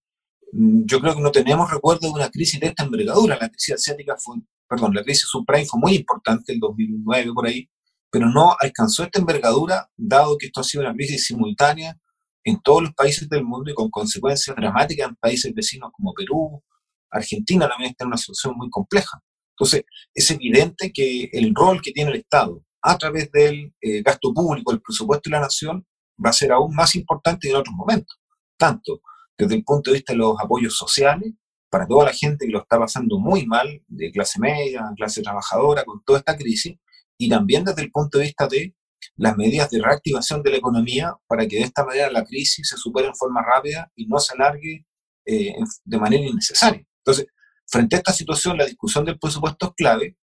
mm, 0.53 0.85
yo 0.85 0.99
creo 0.99 1.15
que 1.15 1.21
no 1.21 1.31
tenemos 1.31 1.71
recuerdo 1.71 2.07
de 2.07 2.13
una 2.13 2.29
crisis 2.29 2.59
de 2.59 2.67
esta 2.67 2.83
envergadura. 2.83 3.37
La 3.39 3.49
crisis 3.49 3.75
asiática 3.75 4.15
fue, 4.17 4.37
perdón, 4.67 4.93
la 4.93 5.03
crisis 5.03 5.27
subprime 5.27 5.65
fue 5.65 5.79
muy 5.79 5.95
importante 5.95 6.53
el 6.53 6.59
2009 6.59 7.31
por 7.33 7.47
ahí, 7.47 7.69
pero 8.11 8.27
no 8.29 8.55
alcanzó 8.59 9.03
esta 9.03 9.19
envergadura 9.19 9.89
dado 9.95 10.37
que 10.37 10.47
esto 10.47 10.61
ha 10.61 10.63
sido 10.63 10.83
una 10.83 10.93
crisis 10.93 11.25
simultánea 11.25 11.97
en 12.43 12.59
todos 12.61 12.83
los 12.83 12.93
países 12.93 13.29
del 13.29 13.43
mundo 13.43 13.69
y 13.71 13.73
con 13.75 13.89
consecuencias 13.89 14.55
dramáticas 14.55 15.09
en 15.09 15.15
países 15.15 15.53
vecinos 15.53 15.91
como 15.93 16.13
Perú, 16.13 16.63
Argentina 17.11 17.67
también 17.67 17.91
está 17.91 18.05
en 18.05 18.09
una 18.09 18.17
situación 18.17 18.55
muy 18.57 18.69
compleja. 18.69 19.21
Entonces, 19.55 19.83
es 20.13 20.31
evidente 20.31 20.91
que 20.93 21.29
el 21.33 21.53
rol 21.53 21.81
que 21.81 21.91
tiene 21.91 22.11
el 22.11 22.17
Estado 22.17 22.63
a 22.81 22.97
través 22.97 23.31
del 23.31 23.73
eh, 23.81 24.01
gasto 24.01 24.33
público, 24.33 24.71
el 24.71 24.81
presupuesto 24.81 25.29
de 25.29 25.35
la 25.35 25.41
nación, 25.41 25.85
va 26.23 26.29
a 26.31 26.33
ser 26.33 26.51
aún 26.51 26.73
más 26.75 26.95
importante 26.95 27.49
en 27.49 27.55
otros 27.55 27.75
momentos, 27.75 28.19
tanto 28.57 29.01
desde 29.37 29.55
el 29.55 29.63
punto 29.63 29.91
de 29.91 29.97
vista 29.97 30.13
de 30.13 30.17
los 30.17 30.39
apoyos 30.39 30.75
sociales, 30.75 31.33
para 31.69 31.87
toda 31.87 32.05
la 32.05 32.13
gente 32.13 32.45
que 32.45 32.51
lo 32.51 32.61
está 32.61 32.79
pasando 32.79 33.19
muy 33.19 33.45
mal, 33.45 33.83
de 33.87 34.11
clase 34.11 34.39
media, 34.39 34.91
clase 34.97 35.21
trabajadora, 35.21 35.83
con 35.85 36.03
toda 36.03 36.19
esta 36.19 36.35
crisis, 36.35 36.77
y 37.17 37.29
también 37.29 37.63
desde 37.63 37.83
el 37.83 37.91
punto 37.91 38.17
de 38.17 38.25
vista 38.25 38.47
de 38.47 38.75
las 39.15 39.37
medidas 39.37 39.69
de 39.69 39.81
reactivación 39.81 40.41
de 40.41 40.51
la 40.51 40.57
economía 40.57 41.15
para 41.27 41.47
que 41.47 41.57
de 41.57 41.63
esta 41.63 41.85
manera 41.85 42.11
la 42.11 42.23
crisis 42.25 42.67
se 42.67 42.77
supere 42.77 43.07
en 43.07 43.15
forma 43.15 43.41
rápida 43.43 43.91
y 43.95 44.07
no 44.07 44.19
se 44.19 44.33
alargue 44.33 44.85
eh, 45.25 45.55
de 45.83 45.97
manera 45.97 46.25
innecesaria. 46.25 46.85
Entonces, 47.03 47.27
frente 47.67 47.95
a 47.95 47.99
esta 47.99 48.13
situación, 48.13 48.57
la 48.57 48.65
discusión 48.65 49.05
del 49.05 49.19
presupuesto 49.19 49.67
es 49.67 49.73
clave 49.75 50.17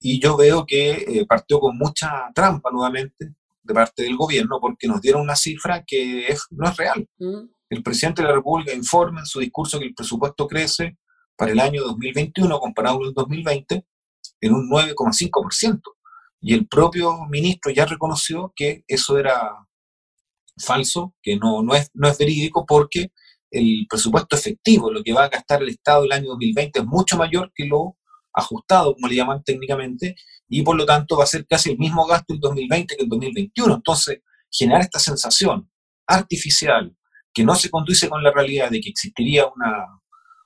y 0.00 0.20
yo 0.20 0.36
veo 0.36 0.64
que 0.66 0.90
eh, 0.90 1.26
partió 1.26 1.60
con 1.60 1.76
mucha 1.76 2.30
trampa 2.34 2.70
nuevamente, 2.70 3.34
de 3.68 3.74
parte 3.74 4.02
del 4.02 4.16
gobierno 4.16 4.58
porque 4.60 4.88
nos 4.88 5.00
dieron 5.00 5.22
una 5.22 5.36
cifra 5.36 5.84
que 5.86 6.34
no 6.50 6.68
es 6.68 6.76
real. 6.76 7.06
Mm. 7.18 7.50
El 7.70 7.82
presidente 7.82 8.22
de 8.22 8.28
la 8.28 8.34
República 8.34 8.72
informa 8.72 9.20
en 9.20 9.26
su 9.26 9.40
discurso 9.40 9.78
que 9.78 9.84
el 9.84 9.94
presupuesto 9.94 10.48
crece 10.48 10.96
para 11.36 11.52
el 11.52 11.60
año 11.60 11.82
2021 11.82 12.58
comparado 12.58 12.98
con 12.98 13.08
el 13.08 13.14
2020 13.14 13.84
en 14.40 14.52
un 14.54 14.70
9,5%. 14.70 15.80
Y 16.40 16.54
el 16.54 16.66
propio 16.66 17.26
ministro 17.26 17.70
ya 17.70 17.84
reconoció 17.84 18.52
que 18.56 18.84
eso 18.88 19.18
era 19.18 19.66
falso, 20.56 21.14
que 21.22 21.36
no, 21.36 21.62
no, 21.62 21.74
es, 21.74 21.90
no 21.92 22.08
es 22.08 22.16
verídico 22.16 22.64
porque 22.66 23.12
el 23.50 23.86
presupuesto 23.88 24.34
efectivo, 24.34 24.90
lo 24.90 25.02
que 25.02 25.12
va 25.12 25.24
a 25.24 25.28
gastar 25.28 25.62
el 25.62 25.68
Estado 25.68 26.04
el 26.04 26.12
año 26.12 26.28
2020 26.30 26.80
es 26.80 26.86
mucho 26.86 27.16
mayor 27.16 27.52
que 27.54 27.66
lo 27.66 27.97
ajustado, 28.38 28.94
como 28.94 29.08
le 29.08 29.16
llaman 29.16 29.42
técnicamente, 29.42 30.16
y 30.48 30.62
por 30.62 30.76
lo 30.76 30.86
tanto 30.86 31.16
va 31.16 31.24
a 31.24 31.26
ser 31.26 31.46
casi 31.46 31.70
el 31.70 31.78
mismo 31.78 32.06
gasto 32.06 32.34
el 32.34 32.40
2020 32.40 32.96
que 32.96 33.02
el 33.02 33.08
2021. 33.08 33.74
Entonces, 33.74 34.20
generar 34.50 34.82
esta 34.82 34.98
sensación 34.98 35.70
artificial 36.06 36.94
que 37.32 37.44
no 37.44 37.54
se 37.54 37.70
conduce 37.70 38.08
con 38.08 38.22
la 38.22 38.32
realidad 38.32 38.70
de 38.70 38.80
que 38.80 38.88
existiría 38.88 39.46
una, 39.46 39.86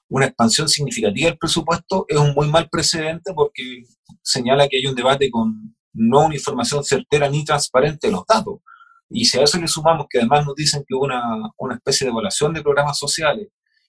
una 0.08 0.26
expansión 0.26 0.68
significativa 0.68 1.28
del 1.28 1.38
presupuesto 1.38 2.04
es 2.08 2.18
un 2.18 2.34
muy 2.34 2.48
mal 2.50 2.68
precedente 2.68 3.32
porque 3.34 3.84
señala 4.22 4.68
que 4.68 4.76
hay 4.76 4.86
un 4.86 4.94
debate 4.94 5.30
con 5.30 5.74
no 5.94 6.26
una 6.26 6.34
información 6.34 6.84
certera 6.84 7.28
ni 7.28 7.44
transparente 7.44 8.08
de 8.08 8.12
los 8.12 8.24
datos. 8.26 8.60
Y 9.08 9.26
si 9.26 9.38
a 9.38 9.42
eso 9.42 9.58
le 9.58 9.68
sumamos 9.68 10.06
que 10.10 10.18
además 10.18 10.44
nos 10.46 10.54
dicen 10.54 10.84
que 10.86 10.94
hubo 10.94 11.04
una, 11.04 11.22
una 11.58 11.74
especie 11.76 12.06
de 12.06 12.10
evaluación 12.10 12.52
de 12.52 12.62
programas 12.62 12.98
sociales 12.98 13.48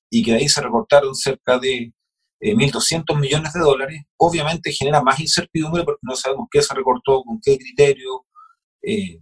y 0.09 0.23
que 0.23 0.33
ahí 0.33 0.47
se 0.47 0.61
recortaron 0.61 1.15
cerca 1.15 1.57
de 1.57 1.93
1.200 2.43 3.03
eh, 3.07 3.19
millones 3.19 3.53
de 3.53 3.59
dólares, 3.59 4.01
obviamente 4.17 4.71
genera 4.71 5.01
más 5.01 5.19
incertidumbre 5.19 5.83
porque 5.83 6.01
no 6.01 6.15
sabemos 6.15 6.47
qué 6.51 6.61
se 6.61 6.73
recortó, 6.73 7.23
con 7.23 7.39
qué 7.41 7.57
criterio, 7.57 8.25
eh, 8.81 9.19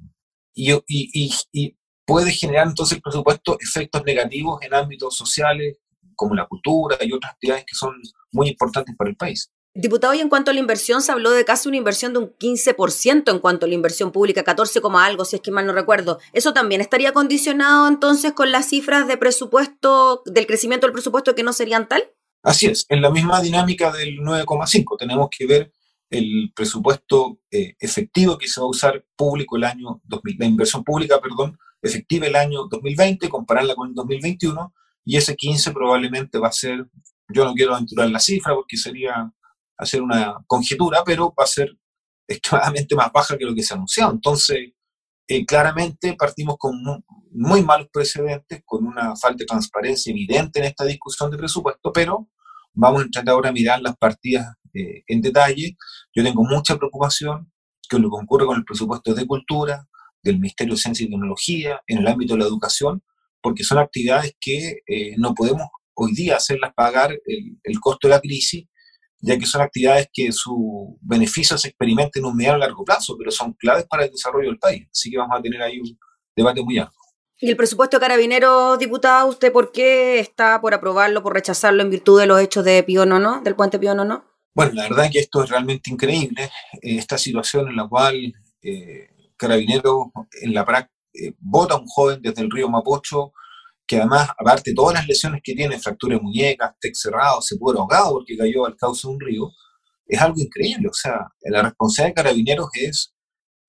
y, 0.54 0.74
y, 0.88 1.32
y, 1.52 1.78
puede 2.06 2.32
generar 2.32 2.68
entonces 2.68 2.98
el 2.98 3.02
presupuesto 3.02 3.58
efectos 3.60 4.04
negativos 4.04 4.60
en 4.64 4.74
ámbitos 4.74 5.16
sociales 5.16 5.78
como 6.16 6.36
la 6.36 6.48
cultura 6.48 6.98
y 7.00 7.14
otras 7.14 7.34
actividades 7.34 7.64
que 7.66 7.76
son 7.76 7.96
muy 8.32 8.50
importantes 8.50 8.96
para 8.98 9.10
el 9.10 9.16
país. 9.16 9.50
Diputado, 9.74 10.14
y 10.14 10.20
en 10.20 10.28
cuanto 10.28 10.52
a 10.52 10.54
la 10.54 10.60
inversión, 10.60 11.02
se 11.02 11.14
habló 11.14 11.32
de 11.32 11.46
casi 11.46 11.70
una 11.70 11.78
inversión 11.78 12.12
de 12.12 12.20
un 12.20 12.34
15% 12.38 13.32
en 13.32 13.40
cuanto 13.40 13.66
a 13.66 13.70
la 13.70 13.76
inversión 13.76 14.12
pública, 14.12 14.44
14, 14.44 14.82
algo, 14.96 15.24
si 15.24 15.38
es 15.38 15.42
que 15.42 15.52
mal 15.52 15.66
no 15.66 15.72
recuerdo. 15.72 16.20
¿Eso 16.34 16.54
también 16.54 16.82
estaría 16.82 17.14
condicionado 17.14 17.88
entonces 17.88 18.34
con 18.34 18.52
las 18.52 18.68
cifras 18.68 19.08
de 19.08 19.16
presupuesto, 19.16 20.24
del 20.26 20.46
crecimiento 20.46 20.88
del 20.88 20.92
presupuesto 20.92 21.36
que 21.36 21.44
no 21.44 21.54
serían 21.54 21.88
tal? 21.88 22.04
Así 22.44 22.66
es, 22.66 22.86
en 22.90 23.02
la 23.02 23.12
misma 23.12 23.42
dinámica 23.42 23.92
del 23.92 24.18
9,5 24.18 24.98
tenemos 24.98 25.30
que 25.30 25.46
ver 25.46 25.72
el 26.10 26.52
presupuesto 26.56 27.40
eh, 27.50 27.76
efectivo 27.80 28.38
que 28.38 28.48
se 28.48 28.60
va 28.60 28.66
a 28.66 28.70
usar 28.70 29.06
público 29.16 29.56
el 29.56 29.64
año 29.64 30.02
2000, 30.04 30.38
la 30.40 30.46
inversión 30.46 30.84
pública, 30.84 31.22
perdón, 31.22 31.58
efectiva 31.82 32.28
el 32.28 32.36
año 32.36 32.68
2020, 32.70 33.30
compararla 33.30 33.76
con 33.76 33.90
el 33.90 33.96
2021, 33.96 34.74
y 35.06 35.18
ese 35.18 35.36
15 35.36 35.72
probablemente 35.72 36.38
va 36.38 36.50
a 36.50 36.52
ser, 36.52 36.86
yo 37.30 37.46
no 37.46 37.54
quiero 37.54 37.74
aventurar 37.74 38.10
la 38.10 38.20
cifra 38.20 38.54
porque 38.54 38.76
sería 38.76 39.32
hacer 39.78 40.02
una 40.02 40.36
conjetura, 40.48 41.04
pero 41.06 41.34
va 41.38 41.44
a 41.44 41.48
ser 41.48 41.76
extremadamente 42.28 42.96
más 42.96 43.12
baja 43.12 43.38
que 43.38 43.46
lo 43.46 43.56
que 43.56 43.64
se 43.64 43.74
ha 43.74 43.78
anunciado. 43.78 44.12
Entonces, 44.12 44.72
eh, 45.32 45.46
claramente 45.46 46.14
partimos 46.20 46.58
con 46.58 46.76
muy, 47.32 47.64
malos 47.64 47.88
precedentes, 47.94 48.64
con 48.66 48.86
una 48.86 49.16
falta 49.16 49.38
de 49.38 49.46
transparencia 49.46 50.12
evidente 50.12 50.60
en 50.60 50.66
esta 50.66 50.84
discusión 50.84 51.32
de 51.32 51.38
presupuesto, 51.38 51.94
pero 51.94 52.28
vamos 52.74 53.02
a 53.02 53.06
entrar 53.06 53.30
ahora 53.30 53.48
a 53.48 53.54
mirar 53.54 53.82
las 53.82 53.96
partidas 53.96 54.46
eh, 54.74 55.04
en 55.08 55.22
detalle. 55.22 55.78
Yo 56.14 56.22
tengo 56.22 56.44
mucha 56.44 56.76
preocupación 56.76 57.50
con 57.90 58.02
lo 58.02 58.10
que 58.10 58.26
con 58.28 58.58
el 58.58 58.66
presupuesto 58.66 59.14
de 59.14 59.26
cultura, 59.26 59.88
del 60.22 60.38
Ministerio 60.38 60.74
de 60.74 60.82
Ciencia 60.82 61.06
y 61.06 61.10
Tecnología, 61.10 61.80
en 61.88 62.00
el 62.00 62.08
ámbito 62.08 62.34
de 62.34 62.42
la 62.42 62.48
educación, 62.48 63.02
porque 63.42 63.64
son 63.64 63.78
actividades 63.78 64.36
que 64.38 64.80
eh, 64.86 65.16
no 65.18 65.34
podemos 65.34 65.70
hoy 65.94 66.14
día 66.14 66.36
hacerlas 66.36 66.74
pagar 66.74 67.14
el, 67.26 67.58
el 67.64 67.80
costo 67.80 68.10
de 68.10 68.16
la 68.16 68.20
crisis, 68.20 68.66
ya 69.22 69.38
que 69.38 69.46
son 69.46 69.62
actividades 69.62 70.10
que 70.12 70.32
su 70.32 70.98
beneficio 71.02 71.58
se 71.58 71.70
experimenta 71.70 72.20
en 72.20 72.26
un 72.26 72.36
mediano 72.36 72.58
y 72.58 72.62
largo 72.62 72.84
plazo, 72.84 73.16
pero 73.18 73.32
son 73.32 73.54
claves 73.54 73.86
para 73.88 74.06
el 74.06 74.12
desarrollo 74.12 74.50
del 74.50 74.60
país. 74.60 74.88
Así 74.92 75.12
que 75.12 75.18
vamos 75.18 75.38
a 75.38 75.42
tener 75.42 75.62
ahí 75.62 75.80
un 75.80 75.98
debate 76.36 76.62
muy 76.62 76.80
amplio. 76.80 77.00
¿Y 77.44 77.50
el 77.50 77.58
presupuesto 77.58 77.98
de 77.98 78.02
carabineros, 78.02 78.78
diputado, 78.78 79.28
usted 79.28 79.52
por 79.52 79.72
qué 79.72 80.20
está 80.20 80.62
por 80.62 80.74
aprobarlo, 80.74 81.24
por 81.24 81.34
rechazarlo 81.34 81.82
en 81.82 81.90
virtud 81.90 82.20
de 82.20 82.28
los 82.28 82.40
hechos 82.40 82.64
de 82.64 82.84
Pío 82.84 83.04
del 83.04 83.56
puente 83.56 83.80
Pío 83.80 83.96
no 83.96 84.24
Bueno, 84.54 84.74
la 84.74 84.84
verdad 84.84 85.06
es 85.06 85.12
que 85.12 85.20
esto 85.20 85.44
es 85.44 85.50
realmente 85.50 85.90
increíble. 85.90 86.52
Eh, 86.82 86.98
esta 86.98 87.18
situación 87.18 87.68
en 87.68 87.76
la 87.76 87.88
cual 87.88 88.34
eh, 88.62 89.10
Carabineros 89.38 90.08
en 90.40 90.54
la 90.54 90.66
práctica 90.66 90.94
eh, 91.14 91.34
vota 91.40 91.74
a 91.74 91.78
un 91.78 91.88
joven 91.88 92.22
desde 92.22 92.44
el 92.44 92.52
río 92.52 92.70
Mapocho, 92.70 93.34
que 93.88 93.98
además, 93.98 94.30
aparte 94.38 94.74
todas 94.74 94.94
las 94.94 95.08
lesiones 95.08 95.42
que 95.44 95.54
tiene, 95.54 95.80
fractura 95.80 96.16
de 96.16 96.22
muñecas, 96.22 96.72
tec 96.80 96.94
cerrado, 96.96 97.42
se 97.42 97.58
pudo 97.58 97.80
ahogado 97.80 98.12
porque 98.14 98.38
cayó 98.38 98.66
al 98.66 98.76
cauce 98.76 99.08
de 99.08 99.14
un 99.14 99.20
río, 99.20 99.52
es 100.08 100.22
algo 100.22 100.40
increíble. 100.40 100.88
O 100.90 100.94
sea, 100.94 101.28
la 101.42 101.64
responsabilidad 101.64 102.10
de 102.10 102.24
Carabineros 102.24 102.70
es 102.74 103.14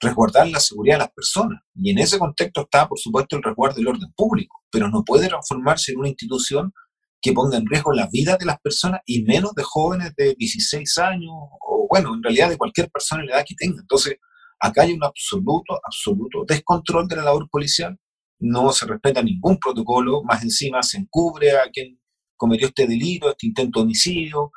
resguardar 0.00 0.48
la 0.48 0.60
seguridad 0.60 0.96
de 0.96 1.04
las 1.04 1.12
personas. 1.12 1.62
Y 1.74 1.90
en 1.90 1.98
ese 1.98 2.18
contexto 2.18 2.62
está, 2.62 2.88
por 2.88 2.98
supuesto, 2.98 3.36
el 3.36 3.42
resguardo 3.42 3.76
del 3.76 3.88
orden 3.88 4.12
público, 4.16 4.62
pero 4.70 4.88
no 4.88 5.04
puede 5.04 5.28
transformarse 5.28 5.92
en 5.92 5.98
una 5.98 6.08
institución 6.08 6.72
que 7.20 7.32
ponga 7.32 7.56
en 7.56 7.66
riesgo 7.66 7.92
la 7.92 8.08
vida 8.10 8.36
de 8.36 8.44
las 8.44 8.60
personas 8.60 9.00
y 9.06 9.22
menos 9.22 9.54
de 9.54 9.62
jóvenes 9.62 10.12
de 10.16 10.34
16 10.36 10.98
años, 10.98 11.30
o 11.32 11.86
bueno, 11.88 12.14
en 12.14 12.22
realidad 12.22 12.50
de 12.50 12.58
cualquier 12.58 12.90
persona 12.90 13.22
en 13.22 13.28
la 13.28 13.36
edad 13.36 13.44
que 13.46 13.54
tenga. 13.54 13.80
Entonces, 13.80 14.16
acá 14.58 14.82
hay 14.82 14.92
un 14.92 15.04
absoluto, 15.04 15.80
absoluto 15.84 16.44
descontrol 16.46 17.06
de 17.06 17.16
la 17.16 17.22
labor 17.22 17.48
policial, 17.48 17.96
no 18.42 18.72
se 18.72 18.86
respeta 18.86 19.22
ningún 19.22 19.58
protocolo, 19.58 20.22
más 20.24 20.42
encima 20.42 20.82
se 20.82 20.98
encubre 20.98 21.52
a 21.52 21.70
quien 21.72 21.98
cometió 22.36 22.66
este 22.66 22.86
delito, 22.86 23.30
este 23.30 23.46
intento 23.46 23.78
de 23.78 23.84
homicidio, 23.84 24.50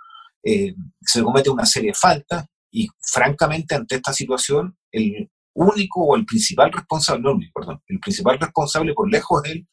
eh, 0.43 0.73
se 1.01 1.21
comete 1.21 1.49
una 1.49 1.65
serie 1.65 1.91
de 1.91 1.95
faltas 1.95 2.45
y 2.71 2.87
francamente 2.99 3.75
ante 3.75 3.95
esta 3.95 4.11
situación 4.11 4.75
el 4.91 5.29
único 5.53 6.01
o 6.01 6.15
el 6.15 6.25
principal 6.25 6.71
responsable, 6.71 7.23
perdón, 7.53 7.81
el 7.87 7.99
principal 7.99 8.39
responsable 8.39 8.93
por 8.93 9.09
lejos 9.09 9.41
es 9.45 9.51
el 9.51 9.67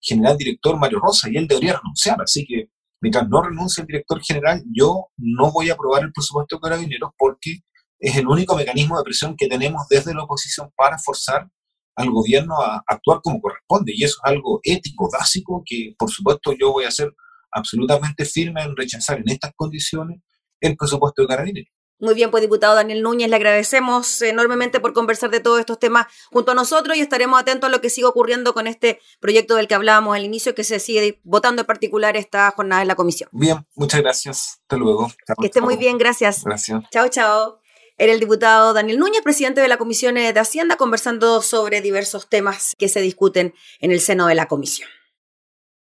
general 0.00 0.36
director 0.36 0.78
Mario 0.78 1.00
Rosa 1.00 1.28
y 1.30 1.36
él 1.36 1.48
debería 1.48 1.78
renunciar. 1.78 2.20
Así 2.22 2.46
que 2.46 2.70
mientras 3.00 3.28
no 3.28 3.42
renuncie 3.42 3.80
el 3.80 3.86
director 3.86 4.22
general, 4.22 4.62
yo 4.72 5.06
no 5.16 5.50
voy 5.50 5.70
a 5.70 5.72
aprobar 5.72 6.04
el 6.04 6.12
presupuesto 6.12 6.56
de 6.56 6.60
carabineros 6.60 7.10
porque 7.18 7.60
es 7.98 8.16
el 8.16 8.28
único 8.28 8.54
mecanismo 8.54 8.98
de 8.98 9.04
presión 9.04 9.34
que 9.36 9.48
tenemos 9.48 9.88
desde 9.88 10.14
la 10.14 10.24
oposición 10.24 10.70
para 10.76 10.98
forzar 10.98 11.48
al 11.96 12.10
gobierno 12.10 12.60
a 12.60 12.82
actuar 12.86 13.20
como 13.22 13.40
corresponde. 13.40 13.92
Y 13.94 14.04
eso 14.04 14.18
es 14.22 14.30
algo 14.30 14.60
ético, 14.62 15.10
básico, 15.10 15.62
que 15.64 15.94
por 15.98 16.10
supuesto 16.10 16.52
yo 16.58 16.72
voy 16.72 16.84
a 16.84 16.90
ser 16.90 17.12
absolutamente 17.50 18.24
firme 18.24 18.62
en 18.62 18.76
rechazar 18.76 19.18
en 19.18 19.28
estas 19.30 19.52
condiciones 19.56 20.20
el 20.60 20.76
presupuesto 20.76 21.22
de 21.22 21.28
carabineros. 21.28 21.72
Muy 21.98 22.12
bien, 22.12 22.30
pues 22.30 22.42
diputado 22.42 22.74
Daniel 22.74 23.02
Núñez, 23.02 23.30
le 23.30 23.36
agradecemos 23.36 24.20
enormemente 24.20 24.80
por 24.80 24.92
conversar 24.92 25.30
de 25.30 25.40
todos 25.40 25.60
estos 25.60 25.78
temas 25.78 26.06
junto 26.30 26.52
a 26.52 26.54
nosotros 26.54 26.94
y 26.96 27.00
estaremos 27.00 27.40
atentos 27.40 27.68
a 27.68 27.70
lo 27.70 27.80
que 27.80 27.88
siga 27.88 28.08
ocurriendo 28.08 28.52
con 28.52 28.66
este 28.66 29.00
proyecto 29.18 29.56
del 29.56 29.66
que 29.66 29.76
hablábamos 29.76 30.14
al 30.14 30.24
inicio, 30.24 30.54
que 30.54 30.62
se 30.62 30.78
sigue 30.78 31.20
votando 31.24 31.62
en 31.62 31.66
particular 31.66 32.14
esta 32.18 32.50
jornada 32.50 32.82
en 32.82 32.88
la 32.88 32.96
comisión. 32.96 33.30
Bien, 33.32 33.66
muchas 33.74 34.02
gracias. 34.02 34.58
Hasta 34.62 34.76
luego. 34.76 35.08
que 35.40 35.46
esté 35.46 35.62
muy 35.62 35.76
bien, 35.78 35.96
gracias. 35.96 36.44
Gracias. 36.44 36.84
Chao, 36.90 37.08
chao. 37.08 37.65
Era 37.98 38.12
el 38.12 38.20
diputado 38.20 38.74
Daniel 38.74 38.98
Núñez, 38.98 39.22
presidente 39.22 39.62
de 39.62 39.68
la 39.68 39.78
Comisión 39.78 40.16
de 40.16 40.38
Hacienda, 40.38 40.76
conversando 40.76 41.40
sobre 41.40 41.80
diversos 41.80 42.28
temas 42.28 42.74
que 42.78 42.88
se 42.88 43.00
discuten 43.00 43.54
en 43.80 43.90
el 43.90 44.00
seno 44.00 44.26
de 44.26 44.34
la 44.34 44.48
comisión. 44.48 44.90